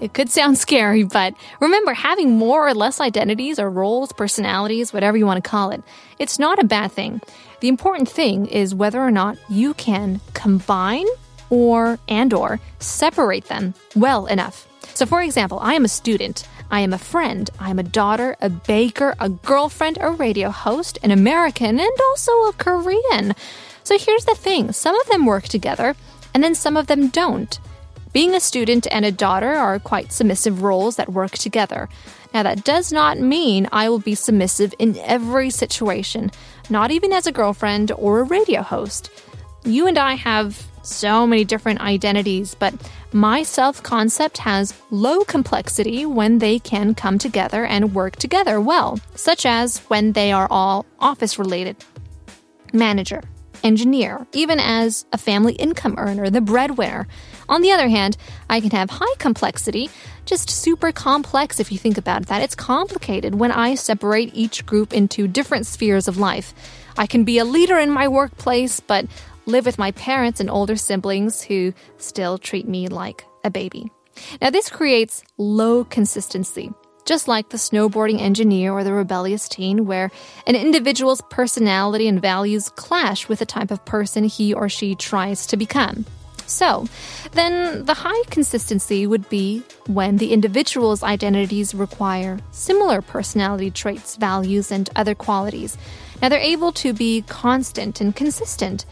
it 0.00 0.12
could 0.14 0.30
sound 0.30 0.58
scary, 0.66 1.02
but 1.04 1.34
remember, 1.60 1.92
having 1.92 2.36
more 2.36 2.66
or 2.66 2.74
less 2.74 3.00
identities 3.00 3.58
or 3.58 3.70
roles, 3.70 4.12
personalities, 4.12 4.92
whatever 4.92 5.16
you 5.16 5.26
want 5.26 5.42
to 5.42 5.48
call 5.48 5.70
it, 5.70 5.82
it's 6.18 6.38
not 6.38 6.58
a 6.58 6.64
bad 6.64 6.92
thing. 6.92 7.20
The 7.60 7.68
important 7.68 8.08
thing 8.08 8.46
is 8.46 8.74
whether 8.74 9.00
or 9.00 9.10
not 9.10 9.36
you 9.48 9.74
can 9.74 10.20
combine 10.32 11.06
or 11.50 11.98
and 12.08 12.32
or 12.32 12.60
separate 12.78 13.44
them 13.46 13.74
well 13.94 14.26
enough. 14.26 14.66
So 14.94 15.06
for 15.06 15.22
example, 15.22 15.58
I 15.60 15.74
am 15.74 15.84
a 15.84 15.88
student. 15.88 16.48
I 16.70 16.80
am 16.80 16.92
a 16.92 16.98
friend. 16.98 17.50
I 17.58 17.70
am 17.70 17.78
a 17.78 17.84
daughter, 17.84 18.36
a 18.40 18.48
baker, 18.48 19.14
a 19.18 19.28
girlfriend, 19.28 19.98
a 20.00 20.10
radio 20.10 20.50
host, 20.50 20.98
an 21.02 21.10
American, 21.10 21.80
and 21.80 22.00
also 22.00 22.32
a 22.44 22.52
Korean. 22.52 23.34
So 23.82 23.98
here's 23.98 24.24
the 24.24 24.34
thing 24.34 24.72
some 24.72 24.98
of 25.00 25.08
them 25.08 25.26
work 25.26 25.44
together, 25.44 25.96
and 26.32 26.44
then 26.44 26.54
some 26.54 26.76
of 26.76 26.86
them 26.86 27.08
don't. 27.08 27.58
Being 28.12 28.34
a 28.34 28.40
student 28.40 28.86
and 28.90 29.04
a 29.04 29.12
daughter 29.12 29.52
are 29.52 29.78
quite 29.78 30.12
submissive 30.12 30.62
roles 30.62 30.96
that 30.96 31.12
work 31.12 31.32
together. 31.32 31.88
Now, 32.32 32.42
that 32.44 32.64
does 32.64 32.92
not 32.92 33.18
mean 33.18 33.68
I 33.72 33.88
will 33.88 33.98
be 33.98 34.14
submissive 34.14 34.74
in 34.78 34.96
every 34.98 35.50
situation, 35.50 36.30
not 36.68 36.90
even 36.90 37.12
as 37.12 37.26
a 37.26 37.32
girlfriend 37.32 37.90
or 37.92 38.20
a 38.20 38.24
radio 38.24 38.62
host. 38.62 39.10
You 39.64 39.86
and 39.86 39.98
I 39.98 40.14
have 40.14 40.69
so 40.82 41.26
many 41.26 41.44
different 41.44 41.80
identities, 41.80 42.54
but 42.54 42.74
my 43.12 43.42
self 43.42 43.82
concept 43.82 44.38
has 44.38 44.74
low 44.90 45.24
complexity 45.24 46.06
when 46.06 46.38
they 46.38 46.58
can 46.58 46.94
come 46.94 47.18
together 47.18 47.64
and 47.64 47.94
work 47.94 48.16
together 48.16 48.60
well, 48.60 48.98
such 49.14 49.44
as 49.44 49.78
when 49.88 50.12
they 50.12 50.32
are 50.32 50.48
all 50.50 50.86
office 50.98 51.38
related. 51.38 51.76
Manager, 52.72 53.22
engineer, 53.62 54.26
even 54.32 54.60
as 54.60 55.04
a 55.12 55.18
family 55.18 55.54
income 55.54 55.94
earner, 55.98 56.30
the 56.30 56.40
breadwinner. 56.40 57.06
On 57.48 57.62
the 57.62 57.72
other 57.72 57.88
hand, 57.88 58.16
I 58.48 58.60
can 58.60 58.70
have 58.70 58.90
high 58.90 59.14
complexity, 59.18 59.90
just 60.24 60.48
super 60.48 60.92
complex 60.92 61.58
if 61.58 61.72
you 61.72 61.78
think 61.78 61.98
about 61.98 62.26
that. 62.26 62.42
It's 62.42 62.54
complicated 62.54 63.34
when 63.34 63.50
I 63.50 63.74
separate 63.74 64.30
each 64.34 64.64
group 64.66 64.92
into 64.92 65.26
different 65.26 65.66
spheres 65.66 66.08
of 66.08 66.16
life. 66.16 66.54
I 66.96 67.06
can 67.06 67.24
be 67.24 67.38
a 67.38 67.44
leader 67.44 67.78
in 67.78 67.90
my 67.90 68.08
workplace, 68.08 68.80
but 68.80 69.06
live 69.46 69.66
with 69.66 69.78
my 69.78 69.90
parents 69.92 70.40
and 70.40 70.50
older 70.50 70.76
siblings 70.76 71.42
who 71.42 71.72
still 71.98 72.38
treat 72.38 72.68
me 72.68 72.88
like 72.88 73.24
a 73.44 73.50
baby. 73.50 73.90
Now, 74.40 74.50
this 74.50 74.68
creates 74.68 75.22
low 75.38 75.84
consistency 75.84 76.72
just 77.10 77.26
like 77.26 77.48
the 77.48 77.56
snowboarding 77.56 78.20
engineer 78.20 78.72
or 78.72 78.84
the 78.84 78.92
rebellious 78.92 79.48
teen, 79.48 79.84
where 79.84 80.12
an 80.46 80.54
individual's 80.54 81.20
personality 81.28 82.06
and 82.06 82.22
values 82.22 82.68
clash 82.76 83.28
with 83.28 83.40
the 83.40 83.46
type 83.46 83.72
of 83.72 83.84
person 83.84 84.22
he 84.22 84.54
or 84.54 84.68
she 84.68 84.94
tries 84.94 85.44
to 85.46 85.56
become. 85.56 86.06
So, 86.46 86.86
then 87.32 87.84
the 87.84 87.94
high 87.94 88.22
consistency 88.30 89.06
would 89.06 89.28
be 89.28 89.62
when 89.86 90.18
the 90.18 90.32
individual's 90.32 91.02
identities 91.02 91.74
require 91.74 92.38
similar 92.50 93.02
personality 93.02 93.70
traits, 93.70 94.16
values, 94.16 94.70
and 94.70 94.90
other 94.96 95.14
qualities. 95.14 95.78
Now, 96.20 96.28
they're 96.28 96.40
able 96.40 96.72
to 96.72 96.92
be 96.92 97.22
constant 97.22 98.00
and 98.00 98.14
consistent 98.14 98.84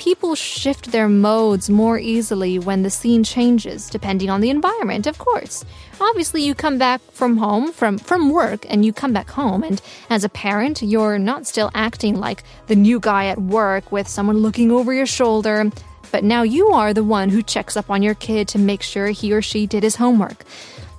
people 0.00 0.34
shift 0.34 0.92
their 0.92 1.10
modes 1.10 1.68
more 1.68 1.98
easily 1.98 2.58
when 2.58 2.82
the 2.82 2.90
scene 2.90 3.22
changes, 3.22 3.90
depending 3.90 4.30
on 4.30 4.40
the 4.40 4.48
environment, 4.48 5.06
of 5.06 5.18
course. 5.18 5.62
Obviously, 6.00 6.42
you 6.42 6.54
come 6.54 6.78
back 6.78 7.02
from 7.12 7.36
home, 7.36 7.70
from, 7.70 7.98
from 7.98 8.30
work, 8.30 8.64
and 8.70 8.82
you 8.82 8.94
come 8.94 9.12
back 9.12 9.28
home, 9.28 9.62
and 9.62 9.82
as 10.08 10.24
a 10.24 10.30
parent, 10.30 10.80
you're 10.80 11.18
not 11.18 11.46
still 11.46 11.70
acting 11.74 12.18
like 12.18 12.42
the 12.66 12.74
new 12.74 12.98
guy 12.98 13.26
at 13.26 13.42
work 13.42 13.92
with 13.92 14.08
someone 14.08 14.38
looking 14.38 14.72
over 14.72 14.94
your 14.94 15.06
shoulder. 15.06 15.70
But 16.10 16.24
now 16.24 16.42
you 16.42 16.68
are 16.68 16.94
the 16.94 17.04
one 17.04 17.28
who 17.28 17.42
checks 17.42 17.76
up 17.76 17.90
on 17.90 18.02
your 18.02 18.14
kid 18.14 18.48
to 18.48 18.58
make 18.58 18.82
sure 18.82 19.08
he 19.08 19.34
or 19.34 19.42
she 19.42 19.66
did 19.66 19.82
his 19.82 19.96
homework. 19.96 20.44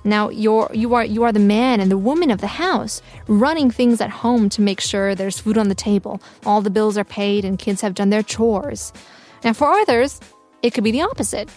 Now 0.04 0.30
you're 0.30 0.70
you 0.72 0.94
are 0.94 1.04
you 1.04 1.22
are 1.22 1.32
the 1.32 1.38
man 1.38 1.80
and 1.80 1.90
the 1.90 1.98
woman 1.98 2.30
of 2.30 2.40
the 2.40 2.46
house, 2.46 3.00
running 3.28 3.70
things 3.70 4.00
at 4.00 4.10
home 4.10 4.48
to 4.50 4.62
make 4.62 4.80
sure 4.80 5.14
there's 5.14 5.38
food 5.38 5.56
on 5.56 5.68
the 5.68 5.74
table, 5.74 6.20
all 6.44 6.60
the 6.60 6.70
bills 6.70 6.98
are 6.98 7.04
paid 7.04 7.44
and 7.44 7.58
kids 7.58 7.80
have 7.82 7.94
done 7.94 8.10
their 8.10 8.22
chores. 8.22 8.92
Now 9.44 9.52
for 9.52 9.68
others, 9.68 10.20
it 10.62 10.70
could 10.74 10.84
be 10.84 10.90
the 10.90 11.02
opposite. 11.02 11.48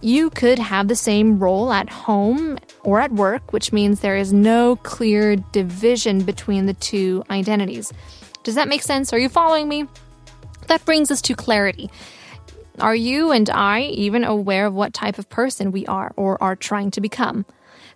You 0.00 0.30
could 0.30 0.58
have 0.58 0.88
the 0.88 0.96
same 0.96 1.38
role 1.38 1.72
at 1.72 1.88
home 1.88 2.58
or 2.82 3.00
at 3.00 3.12
work, 3.12 3.52
which 3.52 3.72
means 3.72 4.00
there 4.00 4.16
is 4.16 4.32
no 4.32 4.76
clear 4.76 5.36
division 5.36 6.24
between 6.24 6.66
the 6.66 6.74
two 6.74 7.22
identities. 7.30 7.92
Does 8.42 8.56
that 8.56 8.68
make 8.68 8.82
sense? 8.82 9.12
Are 9.12 9.18
you 9.18 9.28
following 9.28 9.68
me? 9.68 9.86
That 10.66 10.84
brings 10.84 11.10
us 11.10 11.22
to 11.22 11.34
clarity. 11.34 11.88
Are 12.80 12.94
you 12.94 13.30
and 13.30 13.48
I 13.50 13.82
even 13.82 14.24
aware 14.24 14.66
of 14.66 14.74
what 14.74 14.94
type 14.94 15.18
of 15.18 15.28
person 15.28 15.70
we 15.70 15.86
are 15.86 16.12
or 16.16 16.42
are 16.42 16.56
trying 16.56 16.90
to 16.92 17.00
become? 17.00 17.44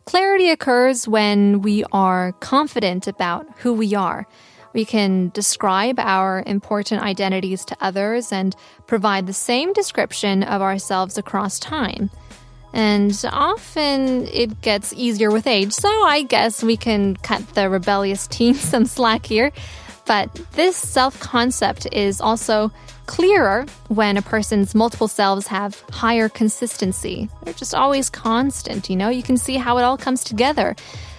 Clarity 0.07 0.51
occurs 0.51 1.09
when 1.09 1.63
we 1.63 1.83
are 1.91 2.31
confident 2.39 3.09
about 3.09 3.45
who 3.59 3.73
we 3.73 3.93
are. 3.93 4.25
We 4.73 4.85
can 4.85 5.31
describe 5.31 5.99
our 5.99 6.45
important 6.47 7.03
identities 7.03 7.65
to 7.65 7.77
others 7.81 8.31
and 8.31 8.55
provide 8.87 9.27
the 9.27 9.33
same 9.33 9.73
description 9.73 10.45
of 10.45 10.63
ourselves 10.63 11.19
across 11.19 11.59
time. 11.59 12.11
And 12.73 13.21
often 13.33 14.29
it 14.29 14.61
gets 14.61 14.93
easier 14.93 15.33
with 15.33 15.49
age, 15.49 15.73
so 15.73 15.89
I 15.89 16.23
guess 16.23 16.63
we 16.63 16.77
can 16.77 17.17
cut 17.17 17.55
the 17.55 17.69
rebellious 17.69 18.27
teen 18.29 18.55
some 18.55 18.85
slack 18.85 19.27
here. 19.27 19.51
But 20.07 20.33
this 20.53 20.77
self 20.77 21.19
concept 21.19 21.89
is 21.91 22.21
also 22.21 22.71
clearer 23.07 23.67
when 23.89 24.17
a 24.17 24.23
person's 24.23 24.75
multiple 24.75 25.09
selves 25.09 25.47
have 25.47 25.83
higher 25.91 26.29
consistency. 26.29 27.29
They're 27.43 27.55
just 27.55 27.75
always 27.75 28.11
constant, 28.11 28.91
you 28.91 28.97
know? 28.97 29.09
You 29.09 29.23
can 29.23 29.37
see 29.37 29.57
how 29.57 29.79
it 29.79 29.83
all 29.83 29.97
comes 29.97 30.25
together. 30.25 30.77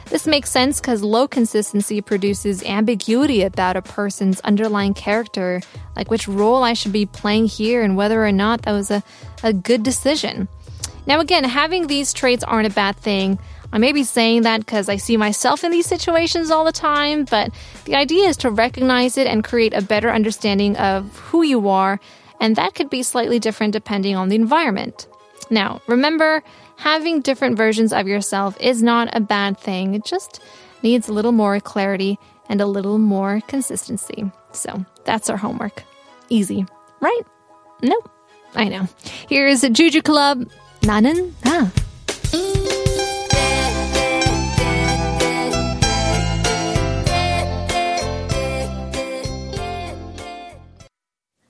This 0.10 0.26
makes 0.26 0.50
sense 0.50 0.80
because 0.80 1.04
low 1.04 1.28
consistency 1.28 2.00
produces 2.00 2.64
ambiguity 2.64 3.42
about 3.42 3.76
a 3.76 3.82
person's 3.82 4.40
underlying 4.42 4.94
character, 4.94 5.62
like 5.98 6.10
which 6.10 6.30
role 6.30 6.64
I 6.64 6.74
should 6.74 6.94
be 6.94 7.06
playing 7.06 7.48
here 7.48 7.82
and 7.84 7.98
whether 7.98 8.26
or 8.26 8.32
not 8.32 8.62
that 8.62 8.72
was 8.72 8.90
a, 8.90 9.04
a 9.44 9.52
good 9.52 9.84
decision. 9.84 10.48
Now, 11.08 11.20
again, 11.20 11.44
having 11.44 11.88
these 11.88 12.14
traits 12.14 12.44
aren't 12.44 12.68
a 12.68 12.74
bad 12.74 12.96
thing. 12.98 13.40
I 13.73 13.79
may 13.79 13.93
be 13.93 14.05
saying 14.05 14.43
that 14.43 14.61
because 14.61 14.89
I 14.89 14.97
see 14.97 15.17
myself 15.17 15.65
in 15.65 15.71
these 15.71 15.87
situations 15.87 16.51
all 16.51 16.65
the 16.65 16.73
time, 16.73 17.25
but 17.25 17.51
the 17.85 17.97
idea 17.97 18.29
is 18.29 18.37
to 18.39 18.51
recognize 18.51 19.17
it 19.17 19.27
and 19.27 19.43
create 19.43 19.73
a 19.73 19.81
better 19.81 20.11
understanding 20.11 20.77
of 20.77 21.17
who 21.17 21.43
you 21.43 21.69
are, 21.69 21.99
and 22.41 22.57
that 22.57 22.75
could 22.75 22.91
be 22.91 23.03
slightly 23.03 23.39
different 23.39 23.73
depending 23.73 24.15
on 24.15 24.29
the 24.29 24.37
environment. 24.37 25.09
Now, 25.51 25.81
remember, 25.87 26.43
having 26.77 27.21
different 27.21 27.57
versions 27.57 27.93
of 27.93 28.07
yourself 28.07 28.57
is 28.61 28.83
not 28.83 29.09
a 29.17 29.21
bad 29.21 29.59
thing, 29.59 29.95
it 29.95 30.05
just 30.05 30.41
needs 30.83 31.09
a 31.09 31.13
little 31.13 31.33
more 31.33 31.59
clarity 31.61 32.19
and 32.49 32.61
a 32.61 32.67
little 32.67 32.99
more 32.99 33.41
consistency. 33.47 34.31
So 34.53 34.85
that's 35.05 35.31
our 35.31 35.37
homework. 35.39 35.85
Easy, 36.29 36.67
right? 37.01 37.23
Nope. 37.81 38.11
I 38.55 38.69
know. 38.69 38.87
Here's 39.29 39.65
a 39.65 39.71
Juju 39.71 40.03
Club. 40.03 40.47
나는 40.83 41.33
나. 41.45 41.71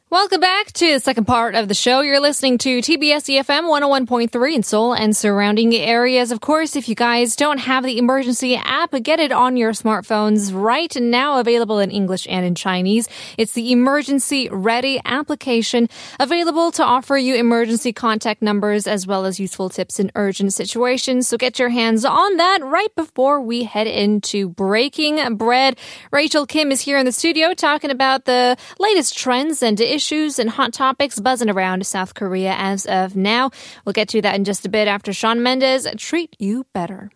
Welcome 0.10 0.40
back 0.40 0.72
to 0.72 0.94
the 0.94 1.02
second 1.02 1.26
part 1.26 1.54
of 1.54 1.68
the 1.68 1.74
show. 1.74 2.00
You're 2.00 2.22
listening 2.22 2.58
to 2.60 2.80
TBS 2.80 3.28
EFM 3.28 3.64
101.3 3.64 4.56
in 4.56 4.64
Seoul 4.64 4.94
and 4.94 5.14
surrounding 5.14 5.76
areas. 5.76 6.32
Of 6.32 6.40
course, 6.40 6.78
if 6.78 6.88
you 6.88 6.96
guys 6.96 7.36
don't 7.36 7.58
have 7.58 7.84
the 7.84 7.98
emergency 7.98 8.56
app, 8.56 8.92
get 9.04 9.20
it 9.20 9.34
on 9.34 9.58
your 9.58 9.74
smartphones 9.74 10.54
right 10.56 10.96
now 10.96 11.42
available 11.42 11.80
in 11.80 11.92
English 11.92 12.26
and 12.30 12.46
in 12.46 12.56
Chinese. 12.56 13.10
It's 13.38 13.52
the 13.52 13.74
emergency 13.74 14.48
ready 14.50 15.02
application 15.04 15.90
available 16.22 16.72
to 16.72 16.86
offer 16.86 17.18
you 17.18 17.36
emergency 17.36 17.92
contact 17.92 18.42
numbers 18.42 18.88
as 18.88 19.06
well 19.06 19.26
as 19.26 19.42
useful 19.42 19.70
tips 19.70 20.00
in 20.00 20.10
urgent 20.16 20.54
situations. 20.54 21.28
So 21.28 21.36
get 21.36 21.60
your 21.60 21.68
hands 21.68 22.06
on 22.06 22.38
that 22.38 22.60
right 22.64 22.96
before 22.96 23.42
we 23.42 23.66
head 23.66 23.88
into 23.88 24.48
breaking 24.48 25.36
bread. 25.36 25.78
Rachel 26.14 26.46
Kim 26.46 26.72
is 26.72 26.80
here 26.80 26.98
in 26.98 27.06
the 27.06 27.12
studio 27.12 27.54
talking 27.54 27.92
about 27.92 28.24
the 28.24 28.56
latest 28.80 29.18
trends 29.18 29.62
and 29.62 29.78
issues 29.82 29.97
and 30.40 30.50
hot 30.50 30.74
topics 30.74 31.20
buzzing 31.20 31.50
around 31.50 31.86
South 31.86 32.14
Korea 32.14 32.56
as 32.58 32.86
of 32.86 33.16
now. 33.16 33.52
We'll 33.86 33.94
get 33.94 34.10
to 34.10 34.22
that 34.22 34.36
in 34.36 34.44
just 34.44 34.66
a 34.66 34.70
bit 34.70 34.88
after 34.88 35.14
Shawn 35.14 35.42
Mendes 35.44 35.88
treat 35.98 36.36
you 36.40 36.66
better. 36.74 37.12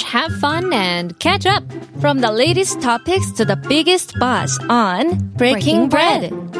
Have 0.00 0.32
fun, 0.36 0.72
and 0.72 1.18
catch 1.18 1.44
up. 1.44 1.62
From 2.00 2.20
the 2.20 2.32
latest 2.32 2.80
topics 2.80 3.30
to 3.32 3.44
the 3.44 3.56
biggest 3.56 4.18
buzz 4.18 4.58
on 4.70 5.18
Breaking, 5.36 5.88
Breaking 5.88 5.88
Bread. 5.90 6.52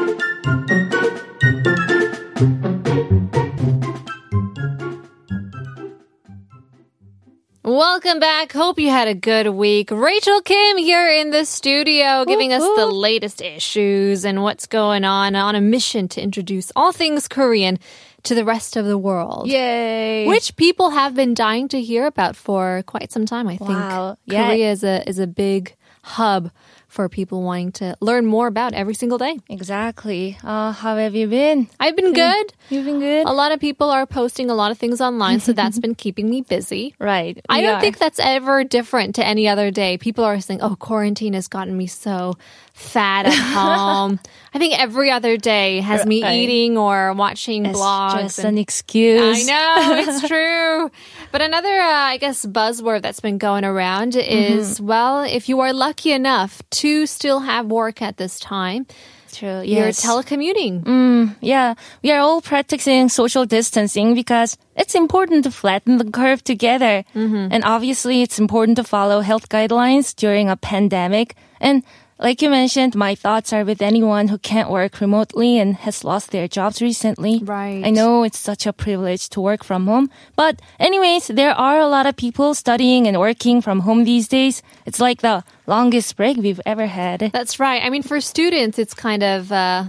Welcome 7.65 8.19
back. 8.19 8.51
Hope 8.51 8.77
you 8.77 8.89
had 8.89 9.07
a 9.07 9.15
good 9.15 9.47
week. 9.47 9.89
Rachel 9.89 10.41
Kim 10.41 10.77
here 10.77 11.09
in 11.09 11.31
the 11.31 11.45
studio 11.45 12.25
giving 12.25 12.53
us 12.53 12.61
the 12.61 12.85
latest 12.85 13.41
issues 13.41 14.25
and 14.25 14.43
what's 14.43 14.67
going 14.67 15.05
on 15.05 15.35
on 15.35 15.55
a 15.55 15.61
mission 15.61 16.07
to 16.09 16.21
introduce 16.21 16.71
all 16.75 16.91
things 16.91 17.27
Korean 17.27 17.79
to 18.23 18.35
the 18.35 18.45
rest 18.45 18.75
of 18.75 18.85
the 18.85 18.97
world. 18.97 19.47
Yay! 19.47 20.27
Which 20.27 20.55
people 20.55 20.91
have 20.91 21.15
been 21.15 21.33
dying 21.33 21.67
to 21.69 21.81
hear 21.81 22.05
about 22.05 22.35
for 22.35 22.83
quite 22.85 23.11
some 23.11 23.25
time. 23.25 23.47
I 23.47 23.57
think 23.57 23.69
wow. 23.69 24.17
Korea 24.29 24.71
is 24.71 24.83
a 24.83 25.07
is 25.07 25.19
a 25.19 25.27
big 25.27 25.75
hub 26.03 26.51
for 26.93 27.09
people 27.09 27.41
wanting 27.41 27.71
to 27.71 27.95
learn 28.01 28.23
more 28.23 28.45
about 28.45 28.73
every 28.73 28.93
single 28.93 29.17
day. 29.17 29.39
Exactly. 29.49 30.37
Uh, 30.43 30.71
how 30.71 30.95
have 30.95 31.15
you 31.15 31.27
been? 31.27 31.67
I've 31.79 31.95
been 31.95 32.13
good. 32.13 32.53
You've 32.69 32.85
been 32.85 32.99
good. 32.99 33.25
A 33.25 33.33
lot 33.33 33.51
of 33.51 33.59
people 33.59 33.89
are 33.89 34.05
posting 34.05 34.51
a 34.51 34.53
lot 34.53 34.69
of 34.69 34.77
things 34.77 35.01
online, 35.01 35.39
so 35.39 35.53
that's 35.53 35.79
been 35.85 35.95
keeping 35.95 36.29
me 36.29 36.41
busy. 36.41 36.93
Right. 36.99 37.43
I 37.49 37.61
don't 37.61 37.75
are. 37.75 37.81
think 37.81 37.97
that's 37.97 38.19
ever 38.19 38.63
different 38.63 39.15
to 39.15 39.25
any 39.25 39.47
other 39.47 39.71
day. 39.71 39.97
People 39.97 40.23
are 40.23 40.39
saying, 40.39 40.61
"Oh, 40.61 40.75
quarantine 40.75 41.33
has 41.33 41.47
gotten 41.47 41.75
me 41.75 41.87
so 41.87 42.35
fat 42.73 43.25
at 43.27 43.33
home. 43.33 44.19
I 44.53 44.59
think 44.59 44.77
every 44.79 45.09
other 45.09 45.37
day 45.37 45.79
has 45.79 46.05
me 46.05 46.21
Right. 46.21 46.35
eating 46.37 46.77
or 46.77 47.13
watching 47.13 47.65
It's 47.65 47.79
blogs. 47.79 48.21
just 48.21 48.39
and- 48.39 48.49
an 48.49 48.57
excuse. 48.57 49.47
I 49.49 49.51
know, 49.51 49.95
it's 49.97 50.27
true. 50.27 50.91
But 51.31 51.41
another, 51.41 51.69
uh, 51.79 51.87
I 52.13 52.17
guess, 52.17 52.45
buzzword 52.45 53.01
that's 53.01 53.19
been 53.19 53.37
going 53.37 53.63
around 53.65 54.15
is 54.15 54.75
Mm-hmm. 54.75 54.85
well, 54.87 55.23
if 55.23 55.49
you 55.49 55.59
are 55.61 55.73
lucky 55.73 56.11
enough 56.11 56.61
to 56.81 57.05
still 57.05 57.39
have 57.41 57.67
work 57.67 58.01
at 58.01 58.17
this 58.17 58.39
time, 58.39 58.85
True. 59.31 59.61
you're 59.61 59.87
Yes. 59.87 60.05
telecommuting. 60.05 61.35
Yeah, 61.41 61.73
we 62.03 62.11
are 62.11 62.19
all 62.19 62.41
practicing 62.41 63.09
social 63.09 63.45
distancing 63.45 64.13
because 64.13 64.57
it's 64.75 64.93
important 64.93 65.45
to 65.45 65.51
flatten 65.51 65.97
the 65.97 66.05
curve 66.11 66.43
together. 66.43 67.03
And 67.15 67.63
obviously, 67.63 68.21
it's 68.21 68.37
important 68.39 68.77
to 68.77 68.83
follow 68.83 69.21
health 69.21 69.49
guidelines 69.49 70.15
during 70.15 70.49
a 70.49 70.55
pandemic. 70.57 71.35
And 71.59 71.81
like 72.19 72.41
you 72.41 72.49
mentioned, 72.49 72.95
my 72.95 73.15
thoughts 73.15 73.51
are 73.53 73.65
with 73.65 73.81
anyone 73.81 74.27
who 74.29 74.37
can't 74.37 74.69
work 74.69 75.01
remotely 75.01 75.57
and 75.59 75.75
has 75.77 76.03
lost 76.03 76.31
their 76.31 76.47
jobs 76.47 76.81
recently. 76.81 77.39
Right. 77.43 77.81
I 77.85 77.89
know 77.89 78.23
it's 78.23 78.39
such 78.39 78.65
a 78.65 78.73
privilege 78.73 79.29
to 79.29 79.41
work 79.41 79.63
from 79.63 79.87
home. 79.87 80.09
But 80.35 80.61
anyways, 80.79 81.27
there 81.27 81.53
are 81.53 81.79
a 81.79 81.87
lot 81.87 82.05
of 82.05 82.15
people 82.15 82.53
studying 82.53 83.07
and 83.07 83.19
working 83.19 83.61
from 83.61 83.81
home 83.81 84.03
these 84.05 84.27
days. 84.27 84.61
It's 84.85 84.99
like 84.99 85.21
the 85.21 85.43
longest 85.67 86.15
break 86.15 86.37
we've 86.37 86.61
ever 86.65 86.85
had. 86.87 87.31
That's 87.33 87.59
right. 87.59 87.81
I 87.83 87.89
mean, 87.89 88.03
for 88.03 88.21
students, 88.21 88.79
it's 88.79 88.93
kind 88.93 89.23
of 89.23 89.51
uh, 89.51 89.85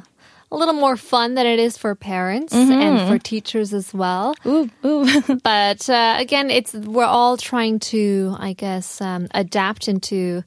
a 0.51 0.57
little 0.57 0.75
more 0.75 0.97
fun 0.97 1.35
than 1.35 1.47
it 1.47 1.59
is 1.59 1.77
for 1.79 1.95
parents 1.95 2.53
Mm-hmm. 2.55 2.73
and 2.73 3.09
for 3.09 3.19
teachers 3.19 3.73
as 3.75 3.93
well. 3.95 4.35
Ooh, 4.47 4.71
ooh. 4.85 5.07
But 5.43 5.89
uh, 5.91 6.17
again, 6.19 6.51
it's 6.51 6.73
we're 6.75 7.05
all 7.05 7.37
trying 7.37 7.79
to, 7.95 8.35
I 8.39 8.53
guess, 8.55 9.01
um, 9.01 9.29
adapt 9.35 9.89
into 9.89 10.43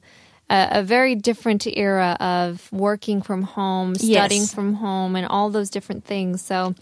a, 0.50 0.68
a 0.80 0.82
very 0.82 1.14
different 1.14 1.66
era 1.66 2.16
of 2.20 2.70
working 2.72 3.22
from 3.22 3.42
home, 3.42 3.94
studying 3.94 4.42
Yes. 4.42 4.54
from 4.54 4.74
home, 4.74 5.16
and 5.16 5.26
all 5.26 5.50
those 5.50 5.70
different 5.70 6.04
things. 6.04 6.42
So. 6.42 6.74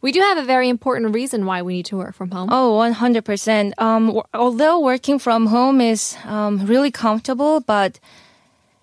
We 0.00 0.12
do 0.12 0.20
have 0.20 0.38
a 0.38 0.44
very 0.44 0.68
important 0.68 1.12
reason 1.12 1.44
why 1.44 1.62
we 1.62 1.72
need 1.74 1.86
to 1.86 1.96
work 1.96 2.14
from 2.14 2.30
home. 2.30 2.50
Oh, 2.52 2.78
100%. 2.78 3.72
Um, 3.78 4.06
w- 4.06 4.22
although 4.32 4.78
working 4.78 5.18
from 5.18 5.46
home 5.46 5.80
is 5.80 6.16
um, 6.24 6.64
really 6.66 6.92
comfortable, 6.92 7.58
but 7.58 7.98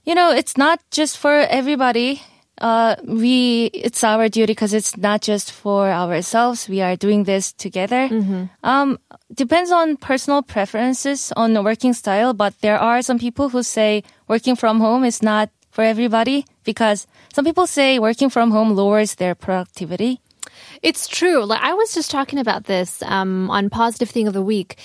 you 0.04 0.13
know, 0.13 0.32
it's 0.32 0.58
not 0.58 0.82
just 0.92 1.18
for 1.18 1.32
everybody. 1.32 2.22
Uh, 2.62 2.96
we, 3.04 3.66
it's 3.74 4.04
our 4.04 4.30
duty 4.30 4.54
because 4.54 4.74
it's 4.74 4.96
not 4.96 5.22
just 5.22 5.52
for 5.52 5.90
ourselves. 5.90 6.70
We 6.70 6.82
are 6.82 6.96
doing 6.96 7.26
this 7.26 7.52
together. 7.52 8.08
Um, 8.64 8.98
depends 9.34 9.72
on 9.72 9.98
personal 9.98 10.42
preferences 10.42 11.34
on 11.36 11.54
the 11.54 11.62
working 11.62 11.94
style, 11.94 12.34
but 12.34 12.54
there 12.62 12.80
are 12.80 13.02
some 13.02 13.20
people 13.20 13.50
who 13.50 13.62
say 13.64 14.04
working 14.28 14.56
from 14.56 14.80
home 14.80 15.04
is 15.04 15.22
not 15.22 15.50
for 15.70 15.84
everybody 15.84 16.46
because 16.64 17.08
some 17.34 17.44
people 17.44 17.68
say 17.68 18.00
working 18.00 18.30
from 18.30 18.52
home 18.52 18.74
lowers 18.76 19.16
their 19.16 19.36
productivity. 19.36 20.22
It's 20.82 21.08
true. 21.08 21.44
Like 21.44 21.62
I 21.62 21.74
was 21.74 21.94
just 21.94 22.10
talking 22.10 22.40
about 22.40 22.66
this 22.66 23.04
um, 23.04 23.50
on 23.52 23.70
Positive 23.70 24.10
Thing 24.10 24.28
of 24.28 24.34
the 24.34 24.42
Week 24.42 24.78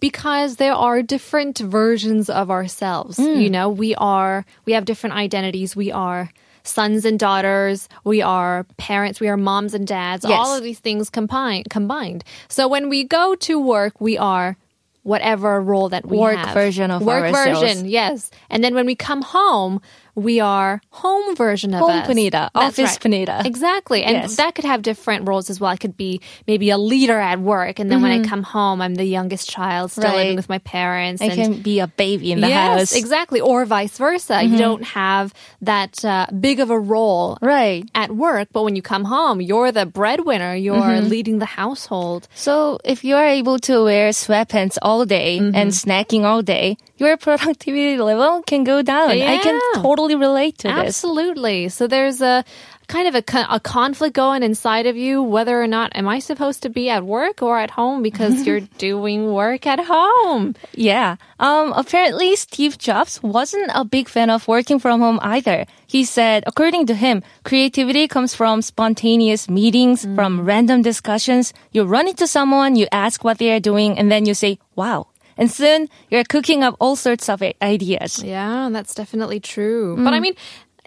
because 0.00 0.56
there 0.56 0.72
are 0.72 1.02
different 1.02 1.58
versions 1.58 2.30
of 2.30 2.50
ourselves. 2.50 3.18
You 3.18 3.50
know, 3.50 3.68
we 3.68 3.94
are 3.96 4.46
we 4.64 4.72
have 4.72 4.86
different 4.86 5.16
identities. 5.16 5.76
We 5.76 5.92
are 5.92 6.30
sons 6.62 7.04
and 7.04 7.18
daughters. 7.18 7.88
We 8.04 8.22
are 8.22 8.64
parents. 8.76 9.20
We 9.20 9.28
are 9.28 9.36
moms 9.36 9.74
and 9.74 9.86
dads. 9.86 10.24
Yes. 10.28 10.38
All 10.38 10.56
of 10.56 10.62
these 10.62 10.78
things 10.78 11.10
combined. 11.10 11.66
Combined. 11.70 12.24
So 12.48 12.68
when 12.68 12.88
we 12.88 13.04
go 13.04 13.34
to 13.36 13.60
work, 13.60 14.00
we 14.00 14.18
are 14.18 14.56
whatever 15.02 15.60
role 15.62 15.88
that 15.88 16.06
we 16.06 16.18
Work 16.18 16.36
have. 16.36 16.52
version 16.54 16.90
of 16.90 17.02
work 17.02 17.34
ourselves. 17.34 17.60
version. 17.60 17.88
Yes. 17.88 18.30
And 18.50 18.62
then 18.62 18.74
when 18.74 18.84
we 18.84 18.94
come 18.94 19.22
home, 19.22 19.80
we 20.14 20.40
are 20.40 20.80
home 20.90 21.36
version 21.36 21.74
of 21.74 21.80
Home 21.80 21.90
us. 21.90 22.06
Panita, 22.08 22.50
That's 22.52 22.78
office 22.78 22.98
Panita. 22.98 23.44
Exactly. 23.46 24.02
And 24.02 24.16
Yes. 24.16 24.36
that 24.36 24.54
could 24.54 24.64
have 24.64 24.82
different 24.82 25.28
roles 25.28 25.50
as 25.50 25.60
well. 25.60 25.70
I 25.70 25.76
could 25.76 25.96
be 25.96 26.20
maybe 26.46 26.70
a 26.70 26.78
leader 26.78 27.18
at 27.18 27.38
work, 27.40 27.78
and 27.78 27.90
then 27.90 28.02
when 28.02 28.10
I 28.12 28.24
come 28.26 28.42
home, 28.42 28.80
I'm 28.82 28.94
the 28.94 29.04
youngest 29.04 29.48
child 29.48 29.90
still 29.92 30.04
Mm-hmm. 30.04 30.10
Right. 30.12 30.22
living 30.22 30.36
with 30.36 30.48
my 30.48 30.58
parents. 30.58 31.22
I 31.22 31.26
and 31.26 31.34
can 31.34 31.62
be 31.62 31.78
a 31.80 31.86
baby 31.86 32.32
in 32.32 32.40
the 32.40 32.48
yes, 32.48 32.78
house. 32.78 32.90
Mm-hmm. 32.90 32.98
exactly. 32.98 33.40
Or 33.40 33.64
vice 33.64 33.96
versa. 33.98 34.42
You 34.42 34.58
don't 34.58 34.82
have 34.84 35.32
that 35.62 36.04
uh, 36.04 36.26
big 36.38 36.60
of 36.60 36.70
a 36.70 36.78
role 36.78 37.38
Right. 37.40 37.84
at 37.94 38.10
work, 38.10 38.48
but 38.52 38.62
when 38.64 38.74
you 38.76 38.82
come 38.82 39.04
home, 39.04 39.40
you're 39.40 39.70
the 39.72 39.86
breadwinner. 39.86 40.54
You're 40.54 40.76
Mm-hmm. 40.80 41.08
leading 41.08 41.38
the 41.38 41.46
household. 41.46 42.26
So 42.34 42.78
if 42.84 43.04
you 43.04 43.14
are 43.16 43.26
able 43.26 43.58
to 43.60 43.84
wear 43.84 44.10
sweatpants 44.10 44.78
all 44.82 45.04
day 45.04 45.38
Mm-hmm. 45.38 45.54
and 45.54 45.70
snacking 45.70 46.24
all 46.24 46.42
day, 46.42 46.76
your 47.00 47.16
productivity 47.26 47.96
level 47.98 48.42
can 48.46 48.62
go 48.64 48.82
down. 48.82 49.10
I 49.10 49.38
can 49.38 49.58
totally 49.82 50.14
relate 50.14 50.58
to 50.58 50.68
this. 50.68 50.76
Absolutely. 51.02 51.68
So 51.70 51.86
there's 51.86 52.20
a 52.20 52.44
kind 52.88 53.06
of 53.06 53.14
a, 53.14 53.22
a 53.48 53.60
conflict 53.60 54.16
going 54.16 54.42
inside 54.42 54.84
of 54.86 54.96
you 54.96 55.22
whether 55.22 55.62
or 55.62 55.68
not 55.68 55.94
am 55.94 56.08
I 56.08 56.18
supposed 56.18 56.62
to 56.64 56.68
be 56.68 56.90
at 56.90 57.04
work 57.04 57.40
or 57.40 57.56
at 57.56 57.70
home 57.70 58.02
because 58.02 58.44
you're 58.46 58.66
doing 58.78 59.32
work 59.32 59.64
at 59.64 59.78
home. 59.78 60.56
Yeah. 60.74 61.14
Um, 61.38 61.72
apparently 61.76 62.34
Steve 62.34 62.78
Jobs 62.78 63.22
wasn't 63.22 63.70
a 63.76 63.84
big 63.84 64.08
fan 64.08 64.28
of 64.28 64.48
working 64.48 64.80
from 64.80 64.98
home 65.00 65.20
either. 65.22 65.66
He 65.86 66.02
said, 66.04 66.42
according 66.48 66.86
to 66.86 66.94
him, 66.94 67.22
creativity 67.44 68.08
comes 68.08 68.34
from 68.34 68.60
spontaneous 68.62 69.48
meetings, 69.48 70.04
Mm. 70.04 70.14
from 70.16 70.44
random 70.44 70.82
discussions. 70.82 71.52
You 71.70 71.84
run 71.84 72.08
into 72.08 72.26
someone, 72.26 72.74
you 72.74 72.86
ask 72.90 73.22
what 73.22 73.38
they 73.38 73.52
are 73.52 73.60
doing, 73.60 73.98
and 73.98 74.10
then 74.10 74.26
you 74.26 74.34
say, 74.34 74.58
wow. 74.74 75.06
And 75.40 75.50
soon 75.50 75.88
you're 76.10 76.22
cooking 76.24 76.62
up 76.62 76.76
all 76.80 76.96
sorts 76.96 77.30
of 77.30 77.42
ideas. 77.62 78.22
Yeah, 78.22 78.68
that's 78.70 78.94
definitely 78.94 79.40
true. 79.40 79.96
Mm. 79.96 80.04
But 80.04 80.12
I 80.12 80.20
mean, 80.20 80.34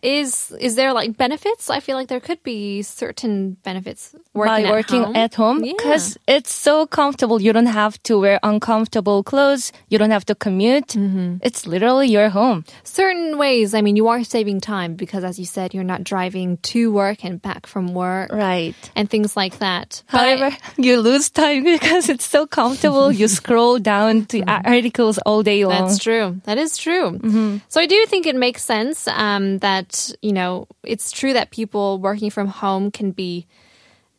is 0.04 0.52
is 0.60 0.76
there 0.76 0.94
like 0.94 1.16
benefits? 1.18 1.70
I 1.70 1.80
feel 1.80 1.96
like 1.98 2.10
there 2.10 2.20
could 2.20 2.44
be 2.44 2.82
certain 2.84 3.58
benefits 3.64 4.14
working 4.34 4.64
by 4.66 4.70
at 4.70 4.72
working 4.72 5.04
home. 5.04 5.16
at 5.16 5.34
home 5.36 5.64
Yeah. 5.64 5.74
because 5.78 6.18
it's 6.28 6.54
so 6.54 6.86
comfortable. 6.86 7.42
You 7.42 7.54
don't 7.54 7.72
have 7.84 8.02
to 8.04 8.20
wear 8.20 8.40
uncomfortable 8.44 9.24
clothes. 9.24 9.72
You 9.90 9.98
don't 9.98 10.12
have 10.12 10.26
to 10.26 10.36
commute. 10.36 10.90
Mm-hmm. 10.90 11.38
It's 11.42 11.66
literally 11.66 12.08
your 12.10 12.30
home. 12.30 12.66
certain 12.84 13.38
ways. 13.38 13.74
I 13.74 13.82
mean, 13.82 13.96
you 13.96 14.08
are 14.10 14.24
saving 14.24 14.60
time 14.62 14.96
because, 14.96 15.24
as 15.24 15.40
you 15.40 15.46
said, 15.46 15.74
you're 15.74 15.84
not 15.94 16.04
driving 16.04 16.58
to 16.74 16.92
work 16.92 17.24
and 17.24 17.42
back 17.42 17.66
from 17.68 17.94
work 17.94 18.32
Right. 18.32 18.76
and 18.96 19.10
things 19.10 19.38
like 19.38 19.60
that. 19.60 20.04
I- 20.12 20.18
However, 20.18 20.58
you 20.78 21.00
lose 21.00 21.30
time 21.30 21.64
because 21.78 22.10
it's 22.10 22.26
so 22.26 22.46
comfortable. 22.46 23.12
you 23.12 23.28
scroll 23.28 23.80
down 23.80 24.26
to 24.28 24.44
articles 24.48 25.18
all 25.26 25.44
day 25.44 25.64
long. 25.66 25.74
Mm-hmm. 25.74 25.88
That's 25.88 26.00
true. 26.04 26.42
That 26.44 26.58
is 26.58 26.78
true. 26.78 27.20
So 27.70 27.80
I 27.82 27.86
do 27.86 28.06
think 28.08 28.26
it 28.26 28.36
makes 28.36 28.64
sense 28.64 29.08
um, 29.08 29.60
that, 29.60 29.93
you 30.22 30.34
know, 30.34 30.68
it's 30.84 31.12
true 31.12 31.34
that 31.34 31.52
people 31.52 32.00
working 32.00 32.30
from 32.30 32.48
home 32.48 32.92
can 32.92 33.12
be 33.12 33.48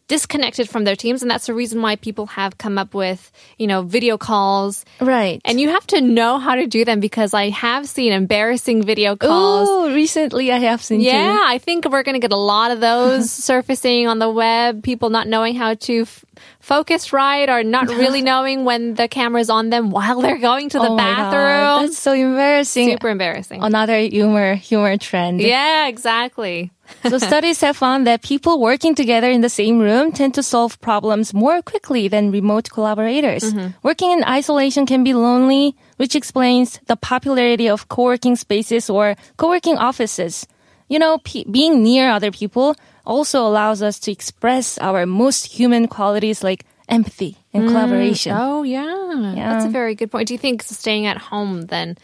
disconnected 0.09 0.69
from 0.69 0.85
their 0.85 0.97
teams. 0.97 1.23
And 1.23 1.31
that's 1.31 1.47
the 1.47 1.55
reason 1.55 1.81
why 1.81 1.97
people 1.97 2.27
have 2.27 2.59
come 2.59 2.77
up 2.79 2.95
with, 2.95 3.33
you 3.59 3.67
know, 3.67 3.83
video 3.83 4.19
calls. 4.19 4.85
Right. 5.01 5.40
And 5.45 5.61
you 5.61 5.71
have 5.71 5.87
to 5.88 6.01
know 6.01 6.38
how 6.38 6.55
to 6.57 6.67
do 6.67 6.85
them 6.85 7.01
because 7.01 7.33
I 7.33 7.49
have 7.51 7.88
seen 7.88 8.12
embarrassing 8.12 8.83
video 8.83 9.17
calls. 9.17 9.69
Oh, 9.71 9.95
recently 9.95 10.53
I 10.53 10.59
have 10.59 10.83
seen 10.83 11.01
Yeah, 11.01 11.33
too. 11.37 11.43
I 11.47 11.59
think 11.59 11.85
we're 11.87 12.03
going 12.03 12.14
to 12.14 12.21
get 12.21 12.33
a 12.33 12.37
lot 12.37 12.71
of 12.71 12.81
those 12.81 13.31
surfacing 13.49 14.07
on 14.07 14.19
the 14.19 14.29
web. 14.31 14.83
People 14.83 15.09
not 15.11 15.27
knowing 15.27 15.55
how 15.55 15.75
to 15.75 16.03
f- 16.03 16.25
focus 16.61 17.12
right 17.12 17.49
or 17.49 17.62
not 17.62 17.88
really 18.03 18.21
knowing 18.21 18.64
when 18.64 18.95
the 18.95 19.09
camera's 19.09 19.49
on 19.49 19.71
them 19.71 19.90
while 19.90 20.21
they're 20.21 20.38
going 20.38 20.69
to 20.71 20.79
the 20.79 20.88
oh 20.88 20.97
my 20.97 21.03
God, 21.03 21.31
bathroom. 21.31 21.87
that's 21.87 21.99
so 21.99 22.12
embarrassing. 22.12 22.90
Super 22.90 23.09
embarrassing. 23.09 23.62
Another 23.62 23.99
humor 24.01 24.55
humor 24.55 24.97
trend. 24.99 25.40
Yeah, 25.40 25.87
exactly. 25.88 26.71
So 27.09 27.18
studies 27.18 27.61
have 27.61 27.77
found 27.77 28.07
that 28.07 28.23
people 28.23 28.61
working 28.61 28.94
together 28.94 29.31
in 29.31 29.40
the 29.40 29.49
same 29.49 29.79
room 29.79 30.12
tend 30.12 30.35
to 30.35 30.42
solve 30.42 30.81
problems 30.81 31.35
more 31.35 31.62
quickly 31.62 32.09
than 32.09 32.31
remote 32.31 32.70
collaborators. 32.70 33.53
Mm-hmm. 33.53 33.77
Working 33.83 34.11
in 34.12 34.25
isolation 34.25 34.87
can 34.87 35.05
be 35.05 35.14
lonely, 35.14 35.77
which 35.97 36.16
explains 36.16 36.81
the 36.87 36.97
popularity 36.97 37.68
of 37.68 37.88
co-working 37.88 38.37
spaces 38.37 38.88
or 38.90 39.16
co-working 39.37 39.77
offices. 39.77 40.47
You 40.88 40.99
know, 40.99 41.18
pe 41.18 41.44
being 41.44 41.83
near 41.83 42.11
other 42.11 42.31
people 42.31 42.77
also 43.07 43.47
allows 43.47 43.83
us 43.83 43.99
to 44.01 44.12
express 44.12 44.79
our 44.79 45.07
most 45.07 45.47
human 45.47 45.88
qualities 45.88 46.44
like 46.44 46.64
empathy 46.88 47.37
and 47.53 47.68
collaboration. 47.68 48.37
Oh, 48.37 48.62
yeah. 48.62 49.35
That's 49.37 49.64
a 49.64 49.70
very 49.70 49.94
good 49.94 50.11
point. 50.11 50.29
Do 50.29 50.35
you 50.35 50.38
think 50.38 50.62
staying 50.62 51.07
at 51.07 51.16
home 51.16 51.62
then 51.62 51.97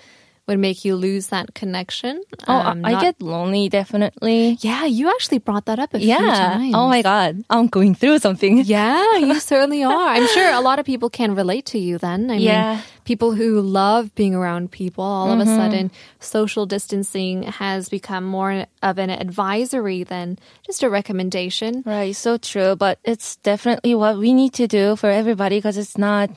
would 0.50 0.58
make 0.58 0.84
you 0.84 0.96
lose 0.98 1.28
that 1.30 1.54
connection? 1.54 2.20
Oh, 2.50 2.52
Um, 2.74 2.82
I 2.84 2.92
not- 2.98 3.02
get 3.06 3.22
lonely 3.22 3.70
definitely. 3.70 4.58
Yeah, 4.60 4.84
you 4.84 5.08
actually 5.08 5.38
brought 5.38 5.64
that 5.70 5.78
up 5.78 5.94
a 5.94 5.98
few 6.02 6.08
Yeah. 6.10 6.18
times. 6.58 6.74
Oh 6.74 6.88
my 6.90 7.02
god, 7.06 7.44
I'm 7.48 7.68
going 7.70 7.94
through 7.94 8.18
something. 8.18 8.58
Yeah, 8.66 8.98
you 9.22 9.38
certainly 9.52 9.84
are. 9.86 10.08
I'm 10.18 10.26
sure 10.34 10.50
a 10.52 10.60
lot 10.60 10.78
of 10.78 10.84
people 10.84 11.08
can 11.08 11.34
relate 11.38 11.66
to 11.72 11.78
you 11.78 11.96
then. 11.98 12.30
I 12.30 12.36
Yeah. 12.42 12.74
mean, 12.74 12.82
people 13.06 13.32
who 13.38 13.60
love 13.62 14.10
being 14.18 14.34
around 14.34 14.70
people, 14.74 15.04
all 15.06 15.30
of 15.30 15.38
a 15.40 15.46
sudden, 15.46 15.90
social 16.18 16.66
distancing 16.66 17.44
has 17.44 17.88
become 17.88 18.24
more 18.26 18.66
of 18.82 18.98
an 18.98 19.10
advisory 19.10 20.02
than 20.04 20.38
just 20.66 20.82
a 20.82 20.90
recommendation. 20.90 21.82
Right, 21.86 22.14
so 22.14 22.36
true. 22.38 22.74
But 22.76 22.98
it's 23.04 23.36
definitely 23.42 23.94
what 23.94 24.18
we 24.18 24.32
need 24.32 24.52
to 24.54 24.66
do 24.66 24.96
for 24.96 25.10
everybody 25.10 25.58
because 25.58 25.78
it's 25.78 25.96
not, 25.98 26.30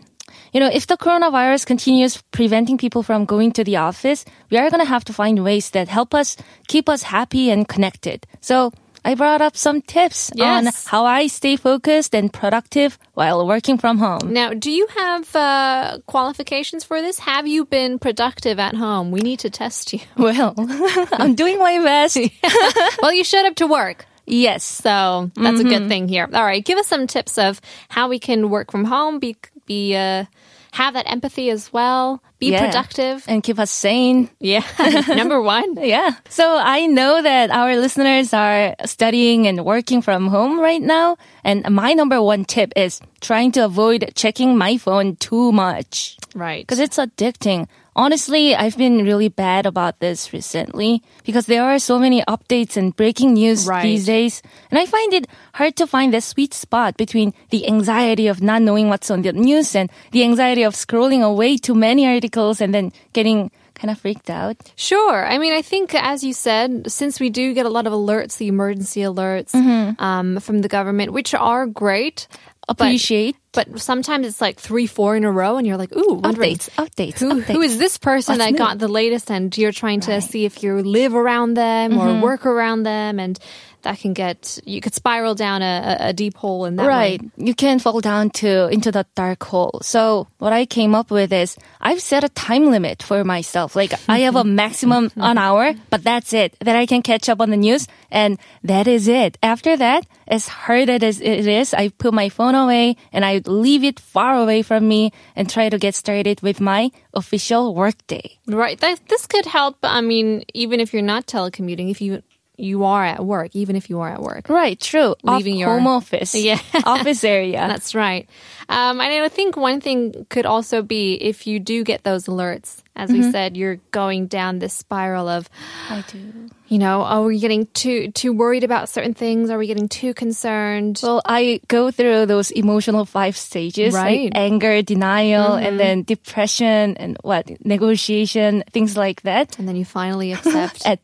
you 0.54 0.60
know, 0.60 0.70
if 0.72 0.88
the 0.88 0.98
coronavirus 0.98 1.66
continues 1.66 2.22
preventing 2.32 2.78
people 2.78 3.04
from 3.04 3.26
going 3.26 3.52
to 3.54 3.64
the 3.64 3.78
office, 3.78 4.26
we 4.50 4.58
are 4.58 4.70
going 4.70 4.82
to 4.82 4.90
have 4.90 5.06
to 5.06 5.14
find 5.14 5.44
ways 5.44 5.72
that 5.72 5.88
help 5.88 6.14
us 6.14 6.38
keep 6.68 6.90
us 6.90 7.04
happy 7.04 7.50
and 7.50 7.68
connected. 7.68 8.26
So 8.42 8.72
I 9.06 9.16
brought 9.16 9.42
up 9.42 9.58
some 9.58 9.82
tips 9.82 10.32
on 10.40 10.68
how 10.86 11.06
I 11.06 11.28
stay 11.28 11.58
focused 11.58 12.16
and 12.16 12.32
productive 12.32 12.98
while 13.16 13.46
working 13.46 13.78
from 13.78 13.98
home. 13.98 14.32
Now, 14.32 14.54
do 14.54 14.72
you 14.72 14.88
have 14.88 15.36
uh, 15.36 15.98
qualifications 16.08 16.86
for 16.86 17.02
this? 17.02 17.20
Have 17.20 17.46
you 17.46 17.66
been 17.66 18.00
productive 18.00 18.60
at 18.60 18.76
home? 18.76 19.12
We 19.12 19.20
need 19.20 19.40
to 19.40 19.50
test 19.50 19.94
you. 19.94 20.00
Well, 20.16 20.54
I'm 20.58 21.36
doing 21.36 21.60
my 21.60 21.80
best. 21.80 22.18
well, 23.02 23.14
you 23.14 23.26
showed 23.26 23.46
up 23.46 23.56
to 23.56 23.68
work. 23.68 24.06
Yes. 24.26 24.64
So 24.64 25.32
that's 25.36 25.60
a 25.60 25.66
good 25.66 25.90
thing 25.90 26.08
here. 26.08 26.30
All 26.34 26.46
right, 26.46 26.64
give 26.64 26.78
us 26.78 26.88
some 26.88 27.08
tips 27.08 27.38
of 27.38 27.60
how 27.90 28.08
we 28.08 28.20
can 28.20 28.50
work 28.50 28.72
from 28.72 28.86
home, 28.86 29.20
be 29.20 29.36
be 29.66 29.96
uh, 29.96 30.26
have 30.74 30.96
that 30.96 31.06
empathy 31.10 31.50
as 31.52 31.72
well, 31.72 32.22
be 32.40 32.52
Yeah. 32.52 32.66
productive. 32.66 33.24
And 33.28 33.44
keep 33.44 33.60
us 33.60 33.70
sane. 33.70 34.30
Yeah, 34.40 34.64
number 35.08 35.40
one. 35.42 35.78
Yeah. 35.82 36.12
So 36.30 36.58
I 36.58 36.88
know 36.88 37.22
that 37.22 37.52
our 37.52 37.76
listeners 37.78 38.34
are 38.34 38.76
studying 38.86 39.46
and 39.48 39.64
working 39.66 40.02
from 40.02 40.28
home 40.28 40.60
right 40.60 40.82
now. 40.82 41.18
And 41.44 41.64
my 41.70 41.94
number 41.94 42.22
one 42.22 42.46
tip 42.46 42.74
is 42.76 43.00
trying 43.22 43.52
to 43.54 43.66
avoid 43.66 44.12
checking 44.16 44.58
my 44.58 44.78
phone 44.78 45.16
too 45.18 45.52
much 45.52 46.18
Right. 46.34 46.66
because 46.66 46.80
it's 46.80 46.98
addicting. 46.98 47.68
Honestly, 47.96 48.56
I've 48.56 48.78
been 48.78 49.06
really 49.06 49.30
bad 49.30 49.66
about 49.66 50.00
this 50.00 50.34
recently 50.34 51.04
because 51.24 51.46
there 51.46 51.64
are 51.64 51.78
so 51.78 52.00
many 52.00 52.24
updates 52.24 52.76
and 52.76 52.96
breaking 52.96 53.34
news 53.34 53.68
Right. 53.68 53.84
these 53.84 54.06
days. 54.06 54.42
And 54.72 54.80
I 54.80 54.86
find 54.86 55.14
it 55.14 55.28
hard 55.54 55.76
to 55.78 55.86
find 55.86 56.14
the 56.14 56.22
sweet 56.22 56.54
spot 56.54 56.98
between 56.98 57.34
the 57.52 57.68
anxiety 57.68 58.28
of 58.28 58.42
not 58.42 58.62
knowing 58.62 58.90
what's 58.90 59.12
on 59.12 59.22
the 59.22 59.34
news 59.34 59.76
and 59.76 59.92
the 60.12 60.24
anxiety 60.24 60.64
of 60.64 60.74
scrolling 60.74 61.22
away 61.22 61.58
too 61.58 61.76
many 61.76 62.08
articles 62.08 62.62
and 62.62 62.74
then 62.74 62.92
getting 63.14 63.52
kind 63.76 63.92
of 63.92 63.98
freaked 64.00 64.30
out. 64.30 64.58
Sure. 64.76 65.26
I 65.26 65.38
mean, 65.38 65.54
I 65.54 65.62
think, 65.62 65.94
as 65.94 66.24
you 66.24 66.34
said, 66.34 66.90
since 66.92 67.20
we 67.20 67.30
do 67.30 67.54
get 67.54 67.66
a 67.66 67.70
lot 67.70 67.86
of 67.86 67.94
alerts, 67.94 68.38
the 68.38 68.48
emergency 68.48 69.02
alerts 69.02 69.54
um, 70.00 70.40
from 70.40 70.60
the 70.62 70.68
government, 70.70 71.14
which 71.14 71.34
are 71.34 71.66
great, 71.68 72.28
Appreciate 72.70 73.36
But, 73.54 73.80
sometimes 73.80 74.28
it's 74.28 74.42
like 74.42 74.60
three, 74.60 74.88
four 74.88 75.16
in 75.16 75.24
a 75.24 75.32
row, 75.32 75.58
and 75.58 75.66
you're 75.66 75.78
like, 75.78 75.96
ooh, 75.96 76.22
updates, 76.22 76.70
updates, 76.72 77.20
Who, 77.20 77.42
updates. 77.42 77.54
who 77.54 77.62
is 77.62 77.78
this 77.78 77.98
person 77.98 78.34
What's 78.34 78.46
that 78.46 78.52
new? 78.52 78.58
got 78.58 78.80
the 78.80 78.88
latest? 78.88 79.32
And 79.32 79.56
you're 79.58 79.72
trying 79.72 80.02
to 80.02 80.22
see 80.22 80.46
if 80.46 80.64
you 80.64 80.80
live 80.82 81.14
around 81.16 81.54
them 81.56 81.98
or 81.98 82.08
mm-hmm. 82.08 82.22
work 82.22 82.46
around 82.46 82.84
them, 82.84 83.20
and 83.20 83.40
that 83.84 84.00
can 84.00 84.14
get 84.14 84.60
you 84.66 84.80
could 84.80 84.94
spiral 84.94 85.36
down 85.36 85.62
a, 85.62 85.98
a- 86.00 86.14
deep 86.14 86.38
hole 86.38 86.64
in 86.66 86.78
that 86.78 86.88
Right. 86.88 87.22
way. 87.22 87.30
You 87.36 87.54
can 87.54 87.80
fall 87.80 88.00
down 88.00 88.30
to 88.40 88.70
into 88.70 88.92
that 88.94 89.14
dark 89.14 89.44
hole. 89.44 89.80
So 89.84 90.28
what 90.40 90.54
I 90.54 90.66
came 90.66 90.96
up 90.96 91.12
with 91.12 91.34
is 91.34 91.58
I've 91.82 92.02
set 92.02 92.24
a 92.24 92.30
time 92.30 92.72
limit 92.72 93.04
for 93.04 93.24
myself. 93.26 93.76
Like 93.76 93.94
I 94.08 94.20
have 94.20 94.38
a 94.38 94.44
maximum 94.64 95.12
an 95.18 95.38
hour, 95.38 95.74
but 95.90 96.02
that's 96.02 96.32
it. 96.32 96.56
That 96.62 96.78
I 96.78 96.86
can 96.86 97.02
catch 97.02 97.28
up 97.28 97.42
on 97.42 97.50
the 97.50 97.58
news 97.58 97.88
and 98.10 98.40
that 98.64 98.88
is 98.88 99.10
it. 99.10 99.38
After 99.44 99.76
that, 99.76 100.06
as 100.30 100.48
hard 100.48 100.90
as 100.90 101.20
it 101.20 101.48
is, 101.48 101.74
I 101.74 101.90
put 101.90 102.14
my 102.14 102.30
phone 102.30 102.56
away 102.56 102.96
and 103.12 103.26
I 103.26 103.42
leave 103.48 103.84
it 103.84 104.00
far 104.00 104.36
away 104.36 104.62
from 104.62 104.88
me 104.88 105.12
and 105.36 105.50
try 105.50 105.70
to 105.70 105.78
get 105.78 105.96
started 105.96 106.42
with 106.42 106.60
my 106.62 106.92
official 107.14 107.74
work 107.76 107.96
day. 108.08 108.38
Right. 108.48 108.80
That, 108.80 109.00
this 109.10 109.28
could 109.28 109.46
help. 109.46 109.78
I 109.84 110.02
mean, 110.02 110.44
even 110.54 110.80
if 110.80 110.94
you're 110.94 111.02
not 111.02 111.26
telecommuting, 111.28 111.90
if 111.92 112.02
you 112.02 112.22
you 112.56 112.84
are 112.84 113.04
at 113.04 113.26
work, 113.26 113.50
even 113.56 113.76
if 113.76 113.90
you 113.90 114.00
are 114.02 114.10
at 114.10 114.22
work. 114.22 114.48
Right, 114.48 114.80
true. 114.80 115.16
Leaving 115.24 115.56
Off 115.56 115.60
your- 115.60 115.70
home 115.70 115.88
office. 115.88 116.36
Yeah. 116.36 116.60
office 116.86 117.24
area. 117.24 117.58
That's 117.68 117.96
right. 117.96 118.30
Um, 118.70 119.02
and 119.02 119.24
I 119.24 119.28
think 119.28 119.58
one 119.58 119.82
thing 119.82 120.28
could 120.30 120.46
also 120.46 120.84
be 120.84 121.16
if 121.16 121.48
you 121.48 121.60
do 121.60 121.84
get 121.84 122.04
those 122.04 122.26
alerts, 122.28 122.84
as 122.96 123.12
we 123.12 123.32
said, 123.32 123.58
you're 123.58 123.78
going 123.90 124.28
down 124.28 124.60
this 124.60 124.74
spiral 124.74 125.28
of, 125.28 125.50
I 125.90 126.04
do. 126.08 126.50
You 126.74 126.80
know, 126.82 127.04
are 127.06 127.22
we 127.22 127.38
getting 127.38 127.68
too 127.78 128.10
too 128.18 128.34
worried 128.34 128.64
about 128.66 128.90
certain 128.90 129.14
things? 129.14 129.54
Are 129.54 129.60
we 129.62 129.68
getting 129.70 129.86
too 129.88 130.18
concerned? 130.18 130.98
Well, 131.06 131.22
I 131.22 131.62
go 131.70 131.92
through 131.94 132.26
those 132.26 132.50
emotional 132.50 133.06
five 133.06 133.38
stages, 133.38 133.94
Right. 133.94 134.34
like 134.34 134.34
anger, 134.34 134.82
denial, 134.82 135.54
and 135.54 135.78
mm-hmm. 135.78 135.78
then 135.78 135.96
depression 136.02 136.98
and 136.98 137.14
what 137.22 137.46
negotiation, 137.64 138.64
things 138.74 138.98
like 138.98 139.22
that. 139.22 139.60
and 139.60 139.68
then 139.70 139.76
you 139.78 139.86
finally 139.86 140.34
accept. 140.38 140.82
At 140.82 141.00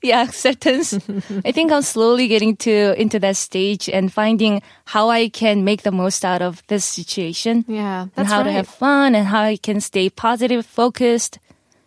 yeah, 0.00 0.24
acceptance. 0.24 0.96
I 1.44 1.52
think 1.52 1.72
I'm 1.76 1.84
slowly 1.84 2.24
getting 2.32 2.56
to 2.64 2.96
into 2.96 3.20
that 3.20 3.36
stage 3.36 3.92
and 3.92 4.08
finding 4.08 4.62
how 4.88 5.10
I 5.12 5.28
can 5.28 5.60
make 5.60 5.82
the 5.84 5.92
most 5.92 6.24
out 6.24 6.40
of 6.40 6.62
this 6.72 6.88
situation. 6.88 7.64
yeah, 7.68 8.08
and 8.16 8.24
how 8.26 8.38
right. 8.38 8.48
to 8.48 8.52
have 8.52 8.68
fun 8.68 9.14
and 9.14 9.26
how 9.28 9.42
I 9.44 9.60
can 9.60 9.84
stay 9.84 10.08
positive, 10.08 10.64
focused. 10.64 11.36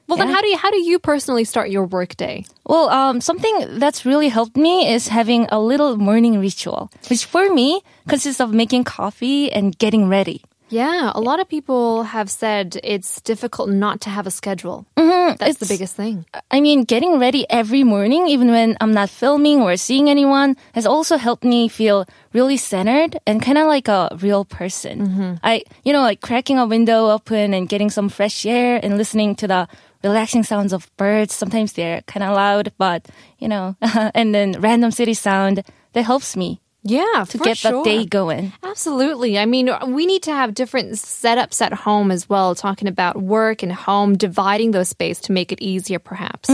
Well, 0.07 0.17
then 0.17 0.29
yeah. 0.29 0.35
how 0.35 0.41
do 0.41 0.47
you 0.47 0.57
how 0.57 0.71
do 0.71 0.77
you 0.77 0.99
personally 0.99 1.43
start 1.43 1.69
your 1.69 1.85
work 1.85 2.15
day? 2.15 2.45
Well, 2.65 2.89
um, 2.89 3.21
something 3.21 3.79
that's 3.79 4.05
really 4.05 4.29
helped 4.29 4.57
me 4.57 4.87
is 4.87 5.07
having 5.07 5.47
a 5.51 5.59
little 5.59 5.97
morning 5.97 6.39
ritual, 6.39 6.91
which 7.09 7.25
for 7.25 7.49
me 7.53 7.81
consists 8.07 8.41
of 8.41 8.53
making 8.53 8.83
coffee 8.83 9.51
and 9.51 9.77
getting 9.77 10.07
ready. 10.07 10.43
Yeah, 10.69 11.11
a 11.13 11.21
lot 11.21 11.39
of 11.39 11.47
people 11.47 12.03
have 12.03 12.29
said 12.29 12.79
it's 12.83 13.21
difficult 13.21 13.69
not 13.69 14.01
to 14.01 14.09
have 14.09 14.25
a 14.25 14.31
schedule. 14.31 14.85
That's 14.95 15.57
the 15.57 15.65
biggest 15.65 15.95
thing. 15.95 16.25
I 16.49 16.61
mean, 16.61 16.83
getting 16.83 17.19
ready 17.19 17.45
every 17.49 17.83
morning, 17.83 18.27
even 18.27 18.49
when 18.49 18.77
I'm 18.81 18.93
not 18.93 19.09
filming 19.09 19.61
or 19.61 19.77
seeing 19.77 20.09
anyone, 20.09 20.55
has 20.73 20.85
also 20.85 21.17
helped 21.17 21.43
me 21.43 21.67
feel 21.67 22.05
really 22.33 22.57
centered 22.57 23.17
and 23.25 23.41
kind 23.41 23.57
of 23.57 23.67
like 23.67 23.87
a 23.87 24.09
real 24.21 24.45
person. 24.45 25.39
I, 25.43 25.63
you 25.83 25.93
know, 25.93 26.01
like 26.01 26.21
cracking 26.21 26.57
a 26.57 26.65
window 26.65 27.09
open 27.09 27.53
and 27.53 27.69
getting 27.69 27.89
some 27.89 28.09
fresh 28.09 28.45
air 28.45 28.79
and 28.81 28.97
listening 28.97 29.35
to 29.35 29.47
the 29.47 29.67
relaxing 30.05 30.43
sounds 30.43 30.73
of 30.73 30.89
birds. 30.97 31.33
Sometimes 31.33 31.73
they're 31.73 32.01
kind 32.07 32.23
of 32.23 32.35
loud, 32.35 32.71
but, 32.77 33.07
you 33.39 33.47
know, 33.47 33.75
and 34.13 34.33
then 34.33 34.59
random 34.61 34.91
city 34.91 35.13
sound 35.13 35.63
that 35.93 36.03
helps 36.05 36.35
me 36.37 36.61
Yeah, 36.83 37.25
to 37.29 37.37
get 37.39 37.57
sure. 37.57 37.71
the 37.71 37.89
day 37.89 38.05
going. 38.05 38.53
Absolutely. 38.61 39.39
I 39.39 39.45
mean, 39.45 39.69
we 39.87 40.05
need 40.05 40.21
to 40.23 40.31
have 40.31 40.53
different 40.53 40.93
setups 40.93 41.59
at 41.61 41.73
home 41.73 42.11
as 42.11 42.29
well, 42.29 42.53
talking 42.55 42.87
about 42.87 43.17
work 43.17 43.63
and 43.63 43.73
home, 43.73 44.15
dividing 44.17 44.71
those 44.71 44.89
space 44.89 45.19
to 45.25 45.31
make 45.33 45.51
it 45.51 45.59
easier, 45.61 45.99
perhaps. 45.99 46.49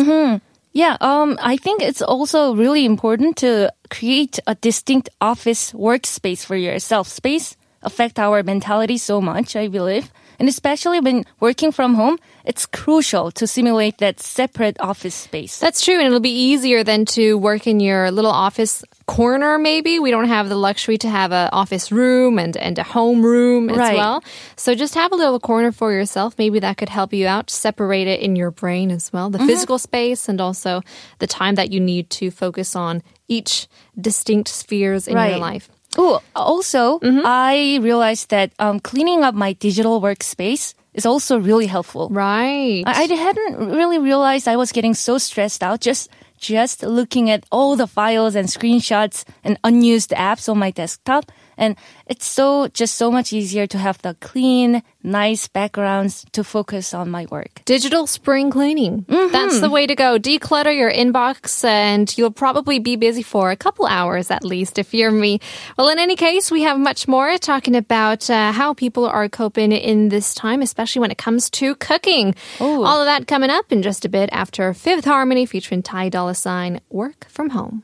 Yeah, 0.73 0.95
um, 1.01 1.35
I 1.43 1.57
think 1.57 1.81
it's 1.81 2.01
also 2.01 2.55
really 2.55 2.85
important 2.85 3.35
to 3.43 3.73
create 3.89 4.39
a 4.47 4.55
distinct 4.55 5.09
office 5.19 5.73
workspace 5.73 6.45
for 6.45 6.55
yourself. 6.55 7.09
Space 7.09 7.57
affect 7.83 8.17
our 8.17 8.41
mentality 8.43 8.97
so 8.97 9.19
much, 9.19 9.57
I 9.57 9.67
believe. 9.67 10.07
And 10.41 10.49
especially 10.49 10.99
when 10.99 11.23
working 11.39 11.71
from 11.71 11.93
home, 11.93 12.17
it's 12.45 12.65
crucial 12.65 13.29
to 13.37 13.45
simulate 13.45 13.99
that 13.99 14.19
separate 14.19 14.75
office 14.81 15.13
space. 15.13 15.59
That's 15.59 15.85
true. 15.85 15.99
And 15.99 16.07
it'll 16.07 16.19
be 16.19 16.33
easier 16.49 16.83
than 16.83 17.05
to 17.13 17.37
work 17.37 17.67
in 17.67 17.79
your 17.79 18.09
little 18.09 18.31
office 18.31 18.81
corner, 19.05 19.59
maybe. 19.59 19.99
We 19.99 20.09
don't 20.09 20.29
have 20.29 20.49
the 20.49 20.55
luxury 20.57 20.97
to 21.05 21.09
have 21.09 21.31
an 21.31 21.49
office 21.53 21.91
room 21.91 22.39
and, 22.39 22.57
and 22.57 22.79
a 22.79 22.83
home 22.97 23.21
room 23.21 23.69
as 23.69 23.77
Right. 23.77 23.95
well. 24.01 24.23
So 24.55 24.73
just 24.73 24.95
have 24.95 25.11
a 25.13 25.15
little 25.15 25.39
corner 25.39 25.71
for 25.71 25.91
yourself. 25.93 26.33
Maybe 26.39 26.57
that 26.59 26.77
could 26.77 26.89
help 26.89 27.13
you 27.13 27.27
out. 27.27 27.51
Separate 27.51 28.07
it 28.07 28.19
in 28.19 28.35
your 28.35 28.49
brain 28.49 28.89
as 28.89 29.13
well. 29.13 29.29
The 29.29 29.37
Mm-hmm. 29.37 29.47
physical 29.47 29.77
space 29.77 30.27
and 30.27 30.41
also 30.41 30.81
the 31.19 31.27
time 31.27 31.53
that 31.61 31.69
you 31.71 31.79
need 31.79 32.09
to 32.17 32.31
focus 32.31 32.75
on 32.75 33.03
each 33.27 33.67
distinct 33.99 34.49
spheres 34.49 35.07
in 35.07 35.13
your 35.13 35.37
life. 35.37 35.69
Oh, 35.97 36.21
also, 36.35 36.99
Mm-hmm. 36.99 37.25
I 37.25 37.79
realized 37.81 38.29
that 38.29 38.51
um, 38.59 38.79
cleaning 38.79 39.23
up 39.23 39.35
my 39.35 39.53
digital 39.53 40.01
workspace 40.01 40.73
is 40.93 41.05
also 41.05 41.39
really 41.39 41.67
helpful. 41.67 42.09
Right. 42.09 42.83
I, 42.85 43.03
I 43.03 43.15
hadn't 43.15 43.57
really 43.75 43.99
realized 43.99 44.47
I 44.47 44.55
was 44.55 44.71
getting 44.71 44.93
so 44.93 45.17
stressed 45.17 45.63
out 45.63 45.81
just 45.81 46.09
just 46.37 46.81
looking 46.81 47.29
at 47.29 47.45
all 47.51 47.75
the 47.75 47.85
files 47.85 48.33
and 48.35 48.47
screenshots 48.47 49.23
and 49.43 49.59
unused 49.63 50.09
apps 50.09 50.49
on 50.49 50.57
my 50.57 50.71
desktop. 50.71 51.31
And 51.61 51.75
it's 52.07 52.25
so 52.25 52.67
just 52.69 52.95
so 52.95 53.11
much 53.11 53.31
easier 53.31 53.67
to 53.67 53.77
have 53.77 54.01
the 54.01 54.15
clean, 54.15 54.81
nice 55.03 55.47
backgrounds 55.47 56.25
to 56.31 56.43
focus 56.43 56.91
on 56.91 57.11
my 57.11 57.27
work. 57.29 57.61
Digital 57.65 58.07
spring 58.07 58.49
cleaning. 58.49 59.03
Mm-hmm. 59.03 59.31
That's 59.31 59.61
the 59.61 59.69
way 59.69 59.85
to 59.85 59.93
go. 59.93 60.17
Declutter 60.17 60.75
your 60.75 60.91
inbox 60.91 61.63
and 61.63 62.11
you'll 62.17 62.31
probably 62.31 62.79
be 62.79 62.95
busy 62.95 63.21
for 63.21 63.51
a 63.51 63.55
couple 63.55 63.85
hours 63.85 64.31
at 64.31 64.43
least 64.43 64.79
if 64.79 64.91
you're 64.91 65.11
me. 65.11 65.39
Well, 65.77 65.89
in 65.89 65.99
any 65.99 66.15
case, 66.15 66.49
we 66.49 66.63
have 66.63 66.79
much 66.79 67.07
more 67.07 67.37
talking 67.37 67.75
about 67.75 68.27
uh, 68.27 68.51
how 68.51 68.73
people 68.73 69.05
are 69.05 69.29
coping 69.29 69.71
in 69.71 70.09
this 70.09 70.33
time, 70.33 70.63
especially 70.63 71.01
when 71.01 71.11
it 71.11 71.19
comes 71.19 71.49
to 71.51 71.75
cooking. 71.75 72.33
All 72.59 73.01
of 73.01 73.05
that 73.05 73.27
coming 73.27 73.51
up 73.51 73.71
in 73.71 73.83
just 73.83 74.03
a 74.03 74.09
bit 74.09 74.29
after 74.31 74.73
Fifth 74.73 75.05
Harmony 75.05 75.45
featuring 75.45 75.83
Ty 75.83 76.09
Dolla 76.09 76.33
Sign, 76.33 76.81
Work 76.89 77.27
From 77.29 77.51
Home. 77.51 77.83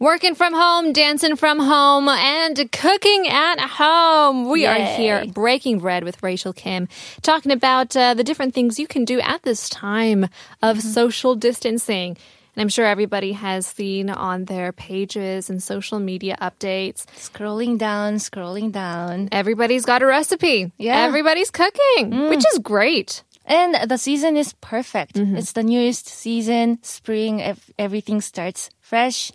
Working 0.00 0.34
from 0.34 0.52
home, 0.54 0.92
dancing 0.92 1.36
from 1.36 1.60
home, 1.60 2.08
and 2.08 2.72
cooking 2.72 3.28
at 3.28 3.60
home. 3.60 4.50
We 4.50 4.66
are 4.66 4.74
here 4.74 5.24
breaking 5.26 5.78
bread 5.78 6.02
with 6.02 6.20
Rachel 6.20 6.52
Kim, 6.52 6.88
talking 7.22 7.52
about 7.52 7.96
uh, 7.96 8.14
the 8.14 8.24
different 8.24 8.54
things 8.54 8.80
you 8.80 8.88
can 8.88 9.04
do 9.04 9.20
at 9.20 9.44
this 9.44 9.68
time 9.68 10.28
of 10.60 10.80
social 10.82 11.36
distancing. 11.36 12.16
And 12.56 12.62
I'm 12.62 12.68
sure 12.68 12.84
everybody 12.84 13.32
has 13.32 13.68
seen 13.68 14.10
on 14.10 14.46
their 14.46 14.72
pages 14.72 15.48
and 15.48 15.62
social 15.62 16.00
media 16.00 16.36
updates. 16.40 17.06
Scrolling 17.16 17.78
down, 17.78 18.16
scrolling 18.16 18.72
down. 18.72 19.28
Everybody's 19.30 19.84
got 19.84 20.02
a 20.02 20.06
recipe. 20.06 20.72
Yeah. 20.76 21.04
Mm. 21.04 21.08
Everybody's 21.08 21.52
cooking, 21.52 22.28
which 22.30 22.44
is 22.52 22.58
great. 22.58 23.22
And 23.46 23.88
the 23.88 23.98
season 23.98 24.36
is 24.36 24.54
perfect. 24.54 25.14
Mm-hmm. 25.14 25.36
It's 25.36 25.52
the 25.52 25.62
newest 25.62 26.08
season, 26.08 26.80
spring, 26.82 27.56
everything 27.78 28.20
starts 28.20 28.70
fresh. 28.80 29.30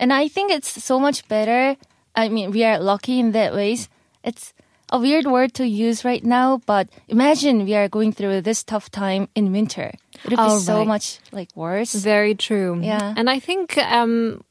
And 0.00 0.12
I 0.12 0.26
think 0.28 0.50
it's 0.50 0.82
so 0.82 0.98
much 0.98 1.28
better. 1.28 1.76
I 2.16 2.28
mean, 2.28 2.50
we 2.50 2.64
are 2.64 2.78
lucky 2.80 3.20
in 3.20 3.32
that 3.32 3.54
ways. 3.54 3.88
It's 4.24 4.52
a 4.90 4.98
weird 4.98 5.26
word 5.26 5.54
to 5.54 5.64
use 5.68 6.04
right 6.04 6.24
now, 6.24 6.60
but 6.66 6.88
imagine 7.06 7.64
we 7.64 7.74
are 7.76 7.88
going 7.88 8.12
through 8.12 8.40
this 8.40 8.64
tough 8.64 8.90
time 8.90 9.28
in 9.34 9.52
winter. 9.52 9.92
It 10.24 10.30
would 10.30 10.30
be 10.30 10.36
Oh, 10.38 10.58
so 10.58 10.84
much 10.84 11.20
like 11.30 11.50
worse. 11.54 11.92
Very 11.94 12.34
true. 12.34 12.80
Yeah. 12.82 13.14
And 13.16 13.30
I 13.30 13.38
think, 13.38 13.78
um, 13.78 14.42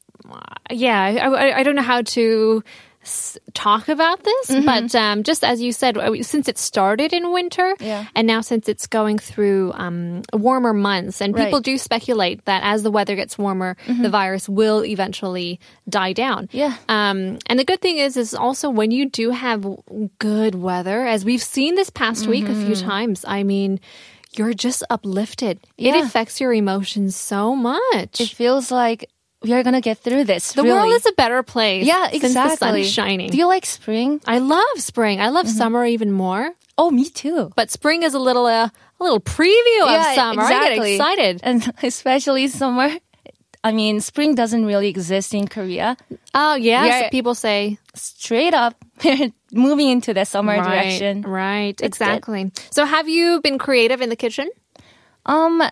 yeah, 0.70 1.02
I, 1.02 1.28
I, 1.28 1.58
I 1.58 1.62
don't 1.62 1.74
know 1.74 1.82
how 1.82 2.02
to 2.02 2.62
s- 3.02 3.38
talk 3.54 3.88
about 3.88 4.22
this, 4.22 4.46
Mm-hmm. 4.50 4.66
but 4.66 4.94
um, 4.94 5.22
just 5.22 5.42
as 5.44 5.60
you 5.62 5.72
said, 5.72 5.96
uh, 5.96 6.22
since 6.22 6.48
it 6.48 6.58
started 6.58 7.12
in 7.12 7.32
winter, 7.32 7.74
Yeah. 7.80 8.06
and 8.14 8.26
now 8.26 8.40
since 8.42 8.68
it's 8.68 8.86
going 8.86 9.18
through 9.18 9.72
um, 9.74 10.22
warmer 10.32 10.72
months, 10.74 11.20
and 11.20 11.34
people 11.34 11.44
Right. 11.44 11.54
Mm-hmm. 11.54 11.62
do 11.62 11.78
speculate 11.78 12.44
that 12.44 12.62
as 12.64 12.82
the 12.82 12.90
weather 12.90 13.16
gets 13.16 13.38
warmer, 13.38 13.76
the 13.86 14.10
virus 14.10 14.48
will 14.48 14.84
eventually 14.84 15.60
die 15.88 16.12
down. 16.12 16.48
Yeah. 16.52 16.76
Um, 16.88 17.38
and 17.46 17.58
the 17.58 17.64
good 17.64 17.80
thing 17.80 17.98
is, 17.98 18.16
is 18.16 18.34
also 18.34 18.70
when 18.70 18.90
you 18.90 19.08
do 19.08 19.30
have 19.30 19.66
good 20.18 20.54
weather, 20.54 21.06
as 21.06 21.24
we've 21.24 21.42
seen 21.42 21.74
this 21.76 21.90
past 21.90 22.26
week 22.26 22.48
a 22.48 22.54
few 22.54 22.74
times. 22.76 23.24
I 23.26 23.42
mean. 23.42 23.80
You're 24.38 24.54
just 24.54 24.84
uplifted. 24.90 25.58
It 25.76 25.90
Mm-hmm. 25.90 26.06
Affects 26.06 26.40
your 26.40 26.52
emotions 26.52 27.16
so 27.16 27.56
much. 27.56 28.20
It 28.20 28.28
feels 28.28 28.70
like 28.70 29.10
we 29.42 29.52
are 29.52 29.62
gonna 29.62 29.80
get 29.80 29.98
through 29.98 30.24
this. 30.24 30.52
The 30.52 30.62
really. 30.62 30.74
world 30.78 30.94
is 30.94 31.06
a 31.06 31.12
better 31.12 31.42
place. 31.42 31.86
yeah, 31.86 32.08
Since 32.10 32.22
the 32.22 32.28
sun 32.28 32.52
exactly. 32.52 32.80
is 32.82 32.92
shining. 32.92 33.30
Do 33.30 33.38
you 33.38 33.46
like 33.46 33.64
spring? 33.66 34.20
I 34.26 34.38
love 34.38 34.78
spring. 34.78 35.20
I 35.20 35.28
love 35.30 35.48
summer 35.48 35.84
even 35.84 36.12
more. 36.12 36.50
Oh, 36.76 36.90
me 36.90 37.08
too. 37.08 37.50
But 37.56 37.70
spring 37.70 38.02
is 38.02 38.14
a 38.14 38.18
little 38.18 38.46
uh, 38.46 38.68
a 39.00 39.02
little 39.02 39.20
preview 39.20 39.82
of 39.82 40.14
summer. 40.14 40.42
I 40.42 40.68
get 40.74 40.78
excited. 40.86 41.40
And 41.44 41.72
especially 41.82 42.48
summer. 42.48 42.90
I 43.62 43.72
mean, 43.72 44.00
spring 44.00 44.34
doesn't 44.34 44.64
really 44.64 44.88
exist 44.88 45.34
in 45.34 45.46
Korea. 45.46 45.96
Oh 46.32 46.54
yeah, 46.54 46.86
Yeah. 46.86 47.10
people 47.10 47.34
say 47.34 47.78
Straight 47.94 48.54
up, 48.54 48.74
moving 49.52 49.88
into 49.90 50.14
the 50.14 50.24
summer 50.24 50.56
right, 50.56 50.64
direction. 50.64 51.22
Right, 51.22 51.76
good. 51.76 51.84
exactly. 51.84 52.52
So 52.70 52.84
have 52.86 53.08
you 53.08 53.40
been 53.42 53.58
creative 53.58 54.00
in 54.00 54.08
the 54.08 54.16
kitchen? 54.16 54.48
Um, 55.26 55.62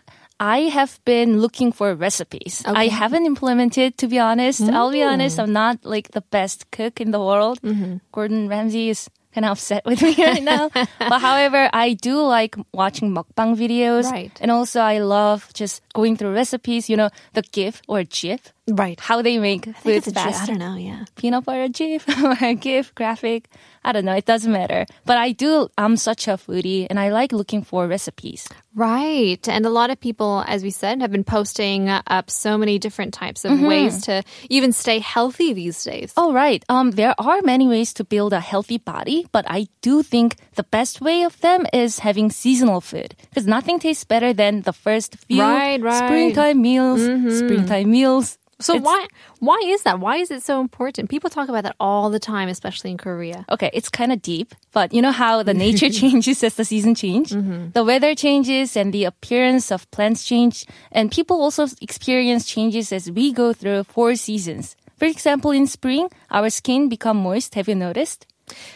I 0.40 0.70
have 0.70 1.00
been 1.04 1.40
looking 1.40 1.72
for 1.72 1.94
recipes. 1.94 2.62
I 2.64 2.86
haven't 2.86 3.26
implemented, 3.26 3.98
to 3.98 4.06
be 4.06 4.18
honest. 4.18 4.62
I'll 4.62 4.92
be 4.92 5.02
honest, 5.02 5.38
mm. 5.38 5.42
I'm 5.42 5.52
not 5.52 5.84
like 5.84 6.12
the 6.12 6.20
best 6.20 6.70
cook 6.70 7.00
in 7.00 7.10
the 7.10 7.18
world. 7.18 7.60
Mm-hmm. 7.62 7.96
Gordon 8.12 8.48
Ramsay 8.48 8.88
is 8.90 9.10
kind 9.34 9.44
of 9.44 9.52
upset 9.52 9.84
with 9.84 10.02
me 10.06 10.14
right 10.18 10.42
now. 10.42 10.70
but 10.98 11.18
however, 11.18 11.68
I 11.72 11.94
do 11.94 12.22
like 12.22 12.56
watching 12.72 13.14
mukbang 13.14 13.56
videos. 13.56 14.04
Right. 14.04 14.32
And 14.40 14.50
also 14.50 14.80
I 14.80 14.98
love 14.98 15.50
just 15.54 15.82
going 15.94 16.16
through 16.16 16.32
recipes, 16.34 16.88
you 16.88 16.96
know, 16.96 17.10
the 17.34 17.42
GIF 17.42 17.82
or 17.88 18.04
GIF. 18.04 18.52
Right. 18.68 19.00
How 19.00 19.22
they 19.22 19.38
make 19.38 19.66
I 19.66 19.72
food 19.72 20.04
fast. 20.04 20.42
I 20.42 20.46
don't 20.46 20.58
know. 20.58 20.76
Yeah. 20.76 21.04
peanut 21.16 21.44
butter 21.44 21.64
or 22.42 22.54
GIF 22.54 22.94
graphic. 22.94 23.48
I 23.84 23.92
don't 23.92 24.04
know. 24.04 24.14
It 24.14 24.26
doesn't 24.26 24.52
matter. 24.52 24.84
But 25.06 25.16
I 25.16 25.32
do. 25.32 25.68
I'm 25.78 25.96
such 25.96 26.28
a 26.28 26.32
foodie, 26.32 26.86
and 26.90 27.00
I 27.00 27.08
like 27.10 27.32
looking 27.32 27.62
for 27.62 27.86
recipes. 27.86 28.46
Right. 28.74 29.40
And 29.48 29.64
a 29.64 29.70
lot 29.70 29.90
of 29.90 29.98
people, 29.98 30.44
as 30.46 30.62
we 30.62 30.70
said, 30.70 31.00
have 31.00 31.10
been 31.10 31.24
posting 31.24 31.88
up 31.88 32.30
so 32.30 32.58
many 32.58 32.78
different 32.78 33.14
types 33.14 33.44
of 33.44 33.58
ways 33.60 34.02
to 34.02 34.22
even 34.50 34.72
stay 34.72 34.98
healthy 34.98 35.52
these 35.54 35.82
days. 35.82 36.12
Oh, 36.16 36.32
right. 36.34 36.62
Um, 36.68 36.90
there 36.92 37.14
are 37.18 37.40
many 37.42 37.66
ways 37.66 37.94
to 37.94 38.04
build 38.04 38.32
a 38.32 38.40
healthy 38.40 38.78
body, 38.78 39.26
but 39.32 39.46
I 39.48 39.68
do 39.80 40.02
think 40.02 40.36
the 40.54 40.62
best 40.64 41.00
way 41.00 41.22
of 41.22 41.40
them 41.40 41.64
is 41.72 42.00
having 42.00 42.30
seasonal 42.30 42.80
food 42.80 43.16
because 43.30 43.46
nothing 43.46 43.78
tastes 43.78 44.04
better 44.04 44.32
than 44.32 44.62
the 44.62 44.72
first 44.74 45.16
few 45.16 45.40
Right, 45.40 45.80
right. 45.80 46.06
springtime 46.06 46.60
meals. 46.60 47.00
Springtime 47.38 47.90
meals. 47.90 48.38
So 48.60 48.74
It's- 48.74 48.84
why 48.84 49.06
why 49.38 49.58
is 49.64 49.82
that? 49.84 50.00
Why 50.00 50.16
is 50.16 50.30
it 50.30 50.42
so 50.42 50.60
important? 50.60 51.08
People 51.10 51.30
talk 51.30 51.48
about 51.48 51.62
that 51.62 51.76
all 51.78 52.10
the 52.10 52.18
time, 52.18 52.48
especially 52.48 52.90
in 52.90 52.96
Korea. 52.98 53.44
Okay, 53.50 53.70
it's 53.72 53.88
kind 53.88 54.10
of 54.12 54.20
deep, 54.20 54.54
but 54.72 54.92
you 54.92 55.00
know 55.00 55.12
how 55.12 55.42
the 55.44 55.54
nature 55.54 55.88
changes 56.02 56.42
as 56.42 56.54
the 56.54 56.64
season 56.64 56.94
change? 56.94 57.30
Mm-hmm. 57.30 57.70
The 57.72 57.84
weather 57.84 58.14
changes 58.16 58.76
and 58.76 58.92
the 58.92 59.04
appearance 59.04 59.70
of 59.70 59.88
plants 59.92 60.24
change, 60.24 60.66
and 60.90 61.10
people 61.10 61.40
also 61.40 61.66
experience 61.80 62.46
changes 62.46 62.92
as 62.92 63.10
we 63.10 63.32
go 63.32 63.52
through 63.52 63.84
four 63.84 64.16
seasons. 64.16 64.74
For 64.98 65.04
example, 65.06 65.52
in 65.52 65.66
spring, 65.68 66.08
our 66.30 66.50
skin 66.50 66.88
become 66.88 67.18
moist. 67.22 67.54
Have 67.54 67.68
you 67.68 67.76
noticed? 67.76 68.26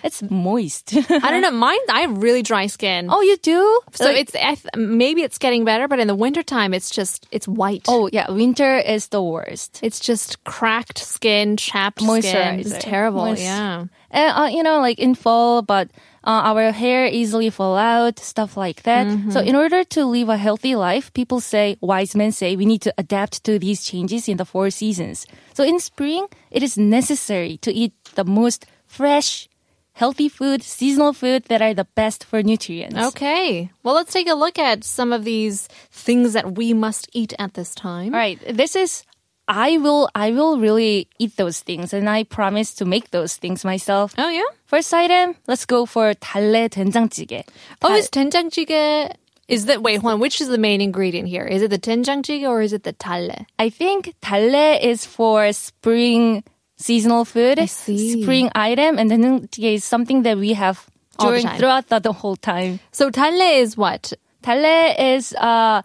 It's 0.03 0.23
moist. 0.31 0.95
I 0.95 1.31
don't 1.31 1.43
know. 1.43 1.51
Mine, 1.51 1.79
I 1.89 2.01
have 2.01 2.23
really 2.23 2.43
dry 2.43 2.67
skin. 2.67 3.09
oh, 3.11 3.21
you 3.21 3.37
do? 3.39 3.81
so 3.93 4.05
Like- 4.05 4.17
it's 4.17 4.35
I 4.35 4.55
th- 4.55 4.75
maybe 4.77 5.23
it's 5.23 5.39
getting 5.39 5.65
better, 5.65 5.89
but 5.89 5.99
in 6.01 6.07
the 6.09 6.15
wintertime, 6.15 6.75
it's 6.75 6.91
just 6.91 7.27
it's 7.31 7.47
white. 7.49 7.85
oh 7.89 8.09
yeah, 8.13 8.31
winter 8.31 8.79
is 8.79 9.09
the 9.09 9.23
worst. 9.23 9.81
it's 9.83 10.01
just 10.01 10.43
cracked 10.45 10.99
skin, 10.99 11.57
chapped 11.57 12.01
skin. 12.03 12.61
It's 12.61 12.77
terrible. 12.79 13.25
Moist- 13.27 13.43
Yeah. 13.43 13.87
And, 14.15 14.37
uh, 14.37 14.49
you 14.53 14.63
know, 14.63 14.79
like 14.81 14.99
in 14.99 15.15
fall, 15.15 15.63
but 15.63 15.89
uh, 16.25 16.45
our 16.53 16.71
hair 16.71 17.07
easily 17.07 17.49
fall 17.49 17.77
out, 17.79 18.19
stuff 18.19 18.57
like 18.59 18.83
that. 18.83 19.09
So 19.33 19.41
in 19.41 19.57
order 19.57 19.85
to 19.97 20.05
live 20.05 20.29
a 20.29 20.37
healthy 20.37 20.77
life, 20.77 21.11
people 21.15 21.41
say, 21.41 21.77
wise 21.81 22.15
men 22.15 22.31
say, 22.31 22.55
we 22.55 22.67
need 22.67 22.83
to 22.83 22.93
adapt 22.99 23.43
to 23.45 23.59
these 23.59 23.83
changes 23.83 24.29
in 24.29 24.37
the 24.37 24.45
four 24.45 24.69
seasons. 24.71 25.27
So 25.55 25.65
in 25.65 25.81
spring, 25.81 26.27
it 26.51 26.63
is 26.63 26.77
necessary 26.77 27.57
to 27.65 27.73
eat 27.73 27.95
the 28.15 28.25
most 28.25 28.67
fresh, 28.87 29.49
healthy 29.94 30.30
food, 30.30 30.62
seasonal 30.62 31.12
food 31.12 31.44
that 31.46 31.62
are 31.62 31.74
the 31.74 31.88
best 31.96 32.24
for 32.24 32.44
nutrients. 32.44 32.96
Okay. 32.96 33.72
Well, 33.82 33.96
let's 33.96 34.14
take 34.14 34.30
a 34.30 34.36
look 34.36 34.60
at 34.60 34.84
some 34.84 35.12
of 35.12 35.24
these 35.24 35.68
things 35.92 36.34
that 36.34 36.56
we 36.56 36.74
must 36.74 37.10
eat 37.14 37.34
at 37.40 37.56
this 37.56 37.74
time. 37.74 38.14
All 38.14 38.20
right. 38.20 38.40
This 38.48 38.76
is 38.76 39.04
I 39.48 39.78
will 39.78 40.10
I 40.14 40.32
will 40.32 40.60
really 40.60 41.08
eat 41.20 41.38
those 41.38 41.62
things 41.62 41.94
and 41.94 42.10
I 42.10 42.24
promise 42.24 42.76
to 42.76 42.86
make 42.86 43.12
those 43.12 43.38
things 43.38 43.66
myself. 43.66 44.14
Oh 44.18 44.30
yeah. 44.30 44.46
First 44.66 44.94
item, 44.94 45.36
let's 45.48 45.66
go 45.66 45.86
for 45.86 46.14
달래 46.14 46.70
된장찌개. 46.70 47.44
Oh, 47.82 47.96
is 47.96 48.10
된장찌개? 48.10 49.12
Is 49.48 49.66
that 49.66 49.82
wait? 49.82 50.02
Hold 50.02 50.16
on. 50.16 50.20
Which 50.20 50.42
is 50.42 50.50
the 50.50 50.58
main 50.58 50.82
ingredient 50.82 51.30
here? 51.30 51.46
Is 51.46 51.62
it 51.62 51.72
the 51.72 51.80
된장찌개 51.80 52.48
or 52.48 52.62
is 52.62 52.74
it 52.74 52.84
the 52.84 52.94
달래? 52.94 53.46
I 53.58 53.70
think 53.70 54.14
달래 54.22 54.84
is 54.84 55.06
for 55.06 55.52
spring 55.54 56.44
seasonal 56.83 57.25
food, 57.25 57.59
spring 57.69 58.51
item, 58.55 58.99
and 58.99 59.11
then 59.11 59.25
it 59.45 59.59
is 59.59 59.83
is 59.83 59.85
something 59.85 60.23
that 60.23 60.37
we 60.37 60.53
have 60.55 60.87
during 61.19 61.47
the 61.47 61.57
throughout 61.57 61.89
the, 61.89 61.99
the, 62.01 62.13
whole 62.13 62.37
time. 62.37 62.81
So 62.91 63.11
talle 63.11 63.61
is 63.63 63.77
what? 63.77 64.13
Talle 64.43 64.95
is 64.99 65.35
uh 65.35 65.83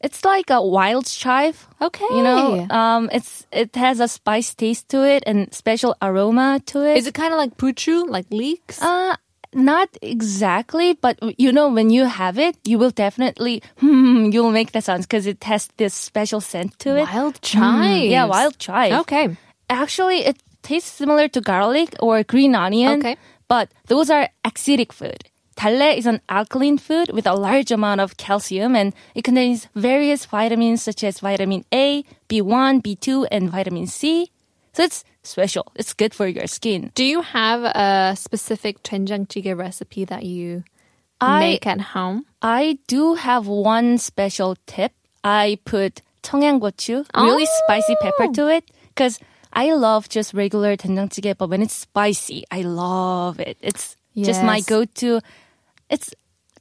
it's 0.00 0.24
like 0.24 0.50
a 0.50 0.62
wild 0.62 1.06
chive. 1.06 1.68
Okay. 1.80 2.04
You 2.10 2.22
know, 2.22 2.66
um, 2.70 3.10
it's 3.12 3.46
it 3.52 3.76
has 3.76 4.00
a 4.00 4.08
spice 4.08 4.54
taste 4.54 4.88
to 4.90 5.04
it 5.06 5.22
and 5.26 5.52
special 5.52 5.94
aroma 6.00 6.60
to 6.66 6.82
it. 6.82 6.96
Is 6.96 7.06
it 7.06 7.14
kind 7.14 7.32
of 7.32 7.38
like 7.38 7.56
puchu, 7.56 8.08
like 8.08 8.26
leeks? 8.30 8.80
Uh, 8.82 9.16
not 9.52 9.88
exactly, 10.00 10.94
but 10.94 11.18
you 11.38 11.52
know, 11.52 11.68
when 11.68 11.90
you 11.90 12.04
have 12.04 12.38
it, 12.38 12.56
you 12.64 12.78
will 12.78 12.90
definitely, 12.90 13.62
hmm, 13.78 14.30
you'll 14.32 14.52
make 14.52 14.72
the 14.72 14.80
sounds 14.80 15.06
because 15.06 15.26
it 15.26 15.44
has 15.44 15.68
this 15.76 15.92
special 15.92 16.40
scent 16.40 16.78
to 16.80 16.96
it. 16.96 17.08
Wild 17.12 17.40
chive, 17.42 17.60
Mm, 17.60 18.10
yeah, 18.10 18.24
wild 18.24 18.58
chive. 18.58 19.00
Okay 19.00 19.36
Actually, 19.69 20.25
it 20.25 20.37
tastes 20.61 20.91
similar 20.91 21.27
to 21.29 21.41
garlic 21.41 21.95
or 21.99 22.23
green 22.23 22.55
onion. 22.55 22.99
Okay. 22.99 23.17
But 23.47 23.69
those 23.87 24.09
are 24.09 24.29
acidic 24.43 24.91
food. 24.91 25.25
달래 25.55 25.95
is 25.95 26.05
an 26.05 26.19
alkaline 26.27 26.77
food 26.77 27.09
with 27.13 27.25
a 27.25 27.33
large 27.33 27.71
amount 27.71 28.01
of 28.01 28.17
calcium 28.17 28.75
and 28.75 28.93
it 29.15 29.23
contains 29.23 29.67
various 29.73 30.25
vitamins 30.25 30.81
such 30.83 31.01
as 31.03 31.19
vitamin 31.21 31.63
A, 31.71 32.03
B1, 32.27 32.81
B2, 32.83 33.25
and 33.31 33.49
vitamin 33.49 33.87
C. 33.87 34.29
So 34.73 34.83
it's 34.83 35.05
special. 35.23 35.71
It's 35.75 35.93
good 35.93 36.13
for 36.13 36.27
your 36.27 36.47
skin. 36.47 36.91
Do 36.93 37.05
you 37.05 37.21
have 37.21 37.63
a 37.63 38.15
specific 38.17 38.83
된장찌개 38.83 39.55
recipe 39.57 40.03
that 40.05 40.23
you 40.25 40.63
I- 41.21 41.39
make 41.39 41.65
at 41.65 41.95
home? 41.95 42.25
I 42.41 42.77
do 42.87 43.13
have 43.15 43.47
one 43.47 43.97
special 43.97 44.57
tip. 44.67 44.91
I 45.23 45.57
put 45.63 46.01
청양고추, 46.21 47.05
really 47.15 47.47
Oh. 47.47 47.55
spicy 47.63 47.95
pepper 48.01 48.27
to 48.33 48.47
it 48.49 48.65
because 48.93 49.19
I 49.53 49.71
love 49.73 50.09
just 50.09 50.33
regular 50.33 50.75
된장찌개, 50.75 51.33
but 51.37 51.49
when 51.49 51.61
it's 51.61 51.73
spicy, 51.75 52.43
I 52.51 52.61
love 52.63 53.39
it. 53.39 53.57
It's 53.61 53.95
just 54.15 54.43
my 54.43 54.57
Yes. 54.57 54.65
go-to. 54.65 55.21
It's 55.89 56.11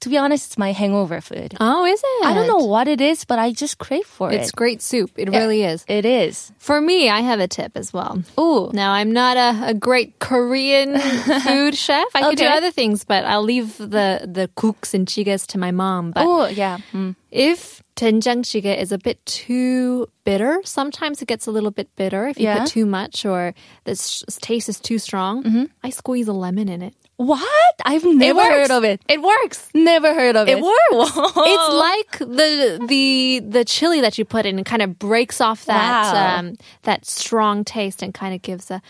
to 0.00 0.10
be 0.10 0.18
honest, 0.18 0.48
it's 0.52 0.58
my 0.58 0.72
hangover 0.72 1.22
food. 1.22 1.54
Oh, 1.60 1.86
is 1.86 1.98
it? 2.04 2.26
I 2.26 2.34
don't 2.34 2.46
know 2.46 2.66
what 2.66 2.88
it 2.88 3.00
is, 3.00 3.24
but 3.24 3.38
I 3.38 3.52
just 3.52 3.78
crave 3.78 4.04
for 4.04 4.30
It's 4.30 4.50
it. 4.50 4.56
great 4.56 4.82
soup. 4.82 5.12
It 5.16 5.30
really 5.30 5.62
is. 5.64 5.82
It 5.88 6.04
is. 6.04 6.52
For 6.58 6.78
me, 6.82 7.08
I 7.08 7.20
have 7.20 7.40
a 7.40 7.48
tip 7.48 7.72
as 7.74 7.90
well. 7.94 8.20
Ooh. 8.38 8.68
Now, 8.74 8.92
I'm 8.92 9.12
not 9.12 9.38
a, 9.38 9.70
a 9.70 9.72
great 9.72 10.18
Korean 10.18 10.98
food 11.40 11.74
chef. 11.74 12.04
I 12.14 12.20
could 12.20 12.36
do 12.36 12.44
Okay. 12.44 12.52
other 12.52 12.70
things, 12.70 13.04
but 13.04 13.24
I'll 13.24 13.42
leave 13.44 13.78
the, 13.78 14.28
the 14.28 14.50
cooks 14.56 14.92
and 14.92 15.06
chigas 15.08 15.46
to 15.54 15.58
my 15.58 15.70
mom. 15.70 16.10
But 16.12 16.26
Oh, 16.26 16.48
yeah. 16.48 16.78
Mm. 16.92 17.16
if 17.30 17.82
doenjang 17.99 18.41
jjigae 18.47 18.77
is 18.79 18.91
a 18.91 18.97
bit 18.97 19.19
too 19.25 20.07
bitter, 20.23 20.61
sometimes 20.63 21.21
it 21.21 21.27
gets 21.27 21.47
a 21.47 21.51
little 21.51 21.71
bit 21.71 21.87
bitter 21.95 22.27
if 22.31 22.37
you 22.39 22.45
Yeah. 22.45 22.59
put 22.63 22.71
too 22.71 22.85
much 22.85 23.25
or 23.25 23.53
the 23.83 23.95
taste 24.41 24.69
is 24.69 24.79
too 24.79 24.97
strong. 24.99 25.67
I 25.83 25.89
squeeze 25.91 26.27
a 26.29 26.33
lemon 26.33 26.69
in 26.69 26.81
it. 26.81 26.93
What? 27.17 27.75
I've 27.83 28.05
never 28.05 28.39
heard 28.41 28.71
of 28.71 28.85
it. 28.85 29.01
It 29.09 29.21
works. 29.21 29.67
Never 29.75 30.13
heard 30.13 30.37
of 30.37 30.47
it. 30.47 30.57
It 30.57 30.63
works. 30.63 31.11
It's 31.51 31.69
like 31.89 32.11
the 32.19 32.79
the 32.87 33.41
the 33.57 33.65
chili 33.65 33.99
that 33.99 34.17
you 34.17 34.23
put 34.23 34.45
in. 34.45 34.57
It 34.59 34.65
kind 34.65 34.81
of 34.81 34.97
breaks 34.97 35.41
off 35.41 35.65
that 35.65 36.13
Wow. 36.13 36.39
um, 36.39 36.55
that 36.83 37.03
strong 37.05 37.65
taste 37.65 38.01
and 38.01 38.13
kind 38.13 38.33
of 38.33 38.41
gives 38.41 38.71
a 38.71 38.81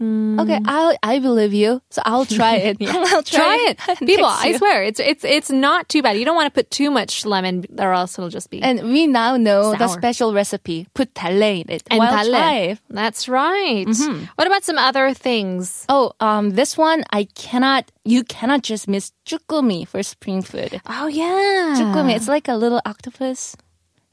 Okay, 0.00 0.60
I 0.64 0.94
I 1.02 1.18
believe 1.18 1.50
you. 1.52 1.82
So 1.90 2.00
I'll 2.06 2.22
try 2.24 2.54
it. 2.54 2.76
I'll 2.86 3.22
try 3.26 3.58
it. 3.66 3.82
and 3.88 3.98
People, 4.06 4.30
text 4.30 4.44
I 4.44 4.48
you. 4.54 4.58
swear, 4.58 4.84
it's 4.86 5.00
it's 5.02 5.24
it's 5.26 5.50
not 5.50 5.88
too 5.90 6.02
bad. 6.06 6.14
You 6.16 6.24
don't 6.24 6.36
want 6.38 6.46
to 6.46 6.54
put 6.54 6.70
too 6.70 6.86
much 6.94 7.26
lemon, 7.26 7.66
or 7.82 7.90
else 7.92 8.14
it'll 8.14 8.30
just 8.30 8.46
be 8.48 8.62
And 8.62 8.78
we 8.94 9.08
now 9.10 9.34
know 9.36 9.74
the 9.74 9.88
Sour. 9.90 9.98
special 9.98 10.30
recipe. 10.32 10.86
Put 10.94 11.14
달래 11.18 11.66
in 11.66 11.68
it. 11.74 11.82
and 11.90 11.98
Well, 11.98 12.14
dalle. 12.14 12.30
try 12.30 12.54
it. 12.70 12.78
That's 12.88 13.26
right. 13.28 13.90
What 14.38 14.46
about 14.46 14.62
some 14.62 14.78
other 14.78 15.10
things? 15.18 15.82
Oh, 15.90 16.12
um, 16.22 16.50
this 16.54 16.78
one 16.78 17.02
I 17.10 17.26
cannot. 17.34 17.90
You 18.06 18.22
cannot 18.22 18.62
just 18.62 18.86
miss 18.86 19.10
쭈꾸미 19.26 19.82
for 19.88 20.04
spring 20.06 20.42
food. 20.46 20.78
Oh 20.86 21.08
yeah, 21.10 21.74
쭈꾸미, 21.74 22.14
it's 22.14 22.28
like 22.30 22.46
a 22.46 22.54
little 22.54 22.78
octopus. 22.86 23.56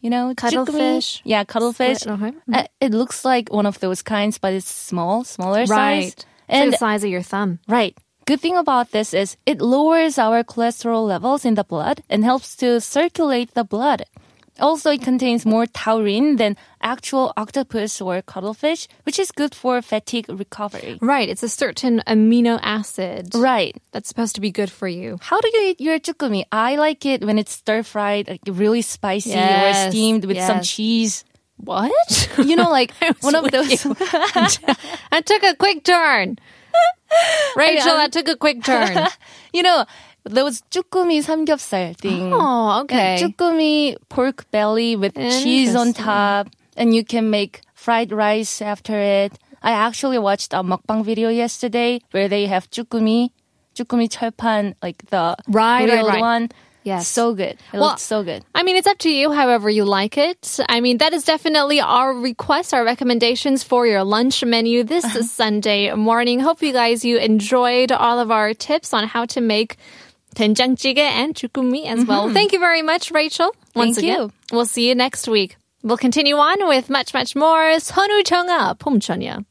you 0.01 0.11
know, 0.11 0.35
cuttlefish. 0.37 1.23
Yeah, 1.25 1.45
cuttlefish. 1.45 2.07
Uh-huh. 2.07 2.33
Uh, 2.53 2.65
it 2.81 2.93
looks 2.93 3.25
like 3.25 3.53
one 3.53 3.67
of 3.67 3.81
those 3.81 4.03
kinds, 4.03 4.39
but 4.39 4.53
it's 4.53 4.71
small, 4.71 5.25
smaller 5.25 5.65
right. 5.65 6.13
size. 6.13 6.27
And 6.49 6.69
so 6.69 6.71
the 6.73 6.77
size 6.79 7.05
of 7.05 7.11
your 7.11 7.23
thumb. 7.23 7.61
Right. 7.69 7.97
Good 8.27 8.41
thing 8.41 8.57
about 8.57 8.93
this 8.93 9.15
is 9.15 9.37
it 9.47 9.61
lowers 9.61 10.19
our 10.19 10.45
cholesterol 10.45 11.07
levels 11.07 11.45
in 11.45 11.55
the 11.55 11.65
blood 11.65 12.03
and 12.09 12.25
helps 12.25 12.57
to 12.57 12.81
circulate 12.81 13.55
the 13.55 13.65
blood. 13.65 14.05
Also, 14.61 14.91
it 14.91 15.03
contains 15.03 15.45
more 15.47 15.67
taurine 15.67 16.37
than 16.37 16.57
actual 16.83 17.33
octopus 17.37 18.01
or 18.01 18.23
cuttlefish, 18.23 18.87
which 19.05 19.19
is 19.19 19.31
good 19.33 19.55
for 19.55 19.83
fatigue 19.83 20.27
recovery. 20.29 20.99
Right. 21.01 21.29
It's 21.29 21.43
a 21.43 21.49
certain 21.49 22.03
amino 22.07 22.59
acid. 22.63 23.35
Right. 23.35 23.77
That's 23.93 24.09
supposed 24.09 24.35
to 24.37 24.41
be 24.41 24.51
good 24.51 24.71
for 24.71 24.89
you. 24.89 25.19
How 25.21 25.41
do 25.41 25.49
you 25.53 25.71
eat 25.71 25.81
your 25.81 25.99
chukumi? 25.99 26.45
I 26.53 26.77
like 26.77 27.05
it 27.07 27.25
when 27.25 27.39
it's 27.39 27.53
stir 27.53 27.83
fried, 27.83 28.29
like 28.29 28.41
really 28.47 28.83
spicy 28.83 29.35
or 29.35 29.91
steamed 29.91 30.25
with 30.25 30.39
some 30.41 30.61
cheese. 30.63 31.25
What? 31.57 31.93
You 32.39 32.57
know, 32.57 32.71
like 32.71 32.93
one 33.21 33.35
of 33.35 33.51
those. 33.51 33.85
I 35.13 35.21
took 35.25 35.43
a 35.43 35.55
quick 35.57 35.85
turn. 35.85 36.39
Rachel, 37.57 37.91
I 37.91 37.95
um, 37.95 38.01
I'm- 38.01 38.11
took 38.11 38.29
a 38.29 38.37
quick 38.37 38.63
turn. 38.65 39.07
you 39.53 39.63
know, 39.63 39.85
those 40.25 40.63
chukumi 40.71 41.23
samgyeopsal 41.25 41.97
thing. 41.97 42.33
Oh, 42.33 42.81
okay. 42.83 43.19
Chukumi 43.21 43.97
pork 44.09 44.51
belly 44.51 44.97
with 44.97 45.15
cheese 45.15 45.75
on 45.75 45.93
top, 45.93 46.49
and 46.77 46.95
you 46.95 47.05
can 47.05 47.31
make 47.31 47.63
fried 47.75 48.13
rice 48.13 48.61
after 48.63 48.99
it. 48.99 49.39
I 49.63 49.73
actually 49.73 50.19
watched 50.19 50.53
a 50.55 50.63
mukbang 50.63 51.05
video 51.05 51.29
yesterday 51.29 52.01
where 52.13 52.29
they 52.29 52.47
have 52.47 52.71
chukumi, 52.71 53.31
chukumi 53.75 54.09
철판, 54.09 54.75
like 54.83 55.05
the 55.11 55.37
Right, 55.49 55.89
right, 55.89 56.05
right. 56.05 56.21
one. 56.21 56.49
Yes. 56.83 57.09
so 57.09 57.35
good. 57.35 57.61
It 57.61 57.75
Well, 57.75 57.83
looks 57.83 58.01
so 58.03 58.23
good. 58.25 58.43
I 58.55 58.63
mean, 58.63 58.77
it's 58.77 58.87
up 58.87 58.97
to 58.99 59.11
you, 59.11 59.33
however 59.33 59.69
you 59.69 59.85
like 59.85 60.17
it. 60.17 60.59
I 60.67 60.81
mean, 60.81 60.97
that 60.99 61.13
is 61.13 61.25
definitely 61.25 61.79
our 61.79 62.15
request, 62.15 62.73
our 62.73 62.85
recommendations 62.85 63.63
for 63.63 63.87
your 63.87 64.03
lunch 64.03 64.43
menu 64.43 64.83
this 64.83 65.05
uh-huh. 65.05 65.23
Sunday 65.23 65.93
morning. 65.93 66.41
Hope 66.41 66.63
you 66.63 66.73
guys 66.73 67.05
you 67.05 67.19
enjoyed 67.19 67.93
all 67.93 68.19
of 68.19 68.31
our 68.31 68.55
tips 68.55 68.95
on 68.95 69.07
how 69.07 69.27
to 69.27 69.43
make 69.43 69.77
된장 70.36 70.76
찌개 70.76 71.00
and 71.00 71.34
chukumi 71.34 71.86
as 71.86 72.06
well. 72.06 72.30
Thank 72.30 72.52
you 72.54 72.60
very 72.60 72.82
much, 72.82 73.12
Rachel. 73.12 73.52
Once 73.74 73.96
Thank 73.96 73.98
again, 73.98 74.20
you. 74.20 74.32
we'll 74.52 74.66
see 74.66 74.88
you 74.88 74.96
next 74.96 75.28
week. 75.28 75.58
We'll 75.84 75.98
continue 75.98 76.36
on 76.36 76.68
with 76.68 76.90
much, 76.90 77.14
much 77.14 77.36
more. 77.36 77.78
선우 77.80 78.24
정아 78.24 78.76
봄처녀. 78.78 79.46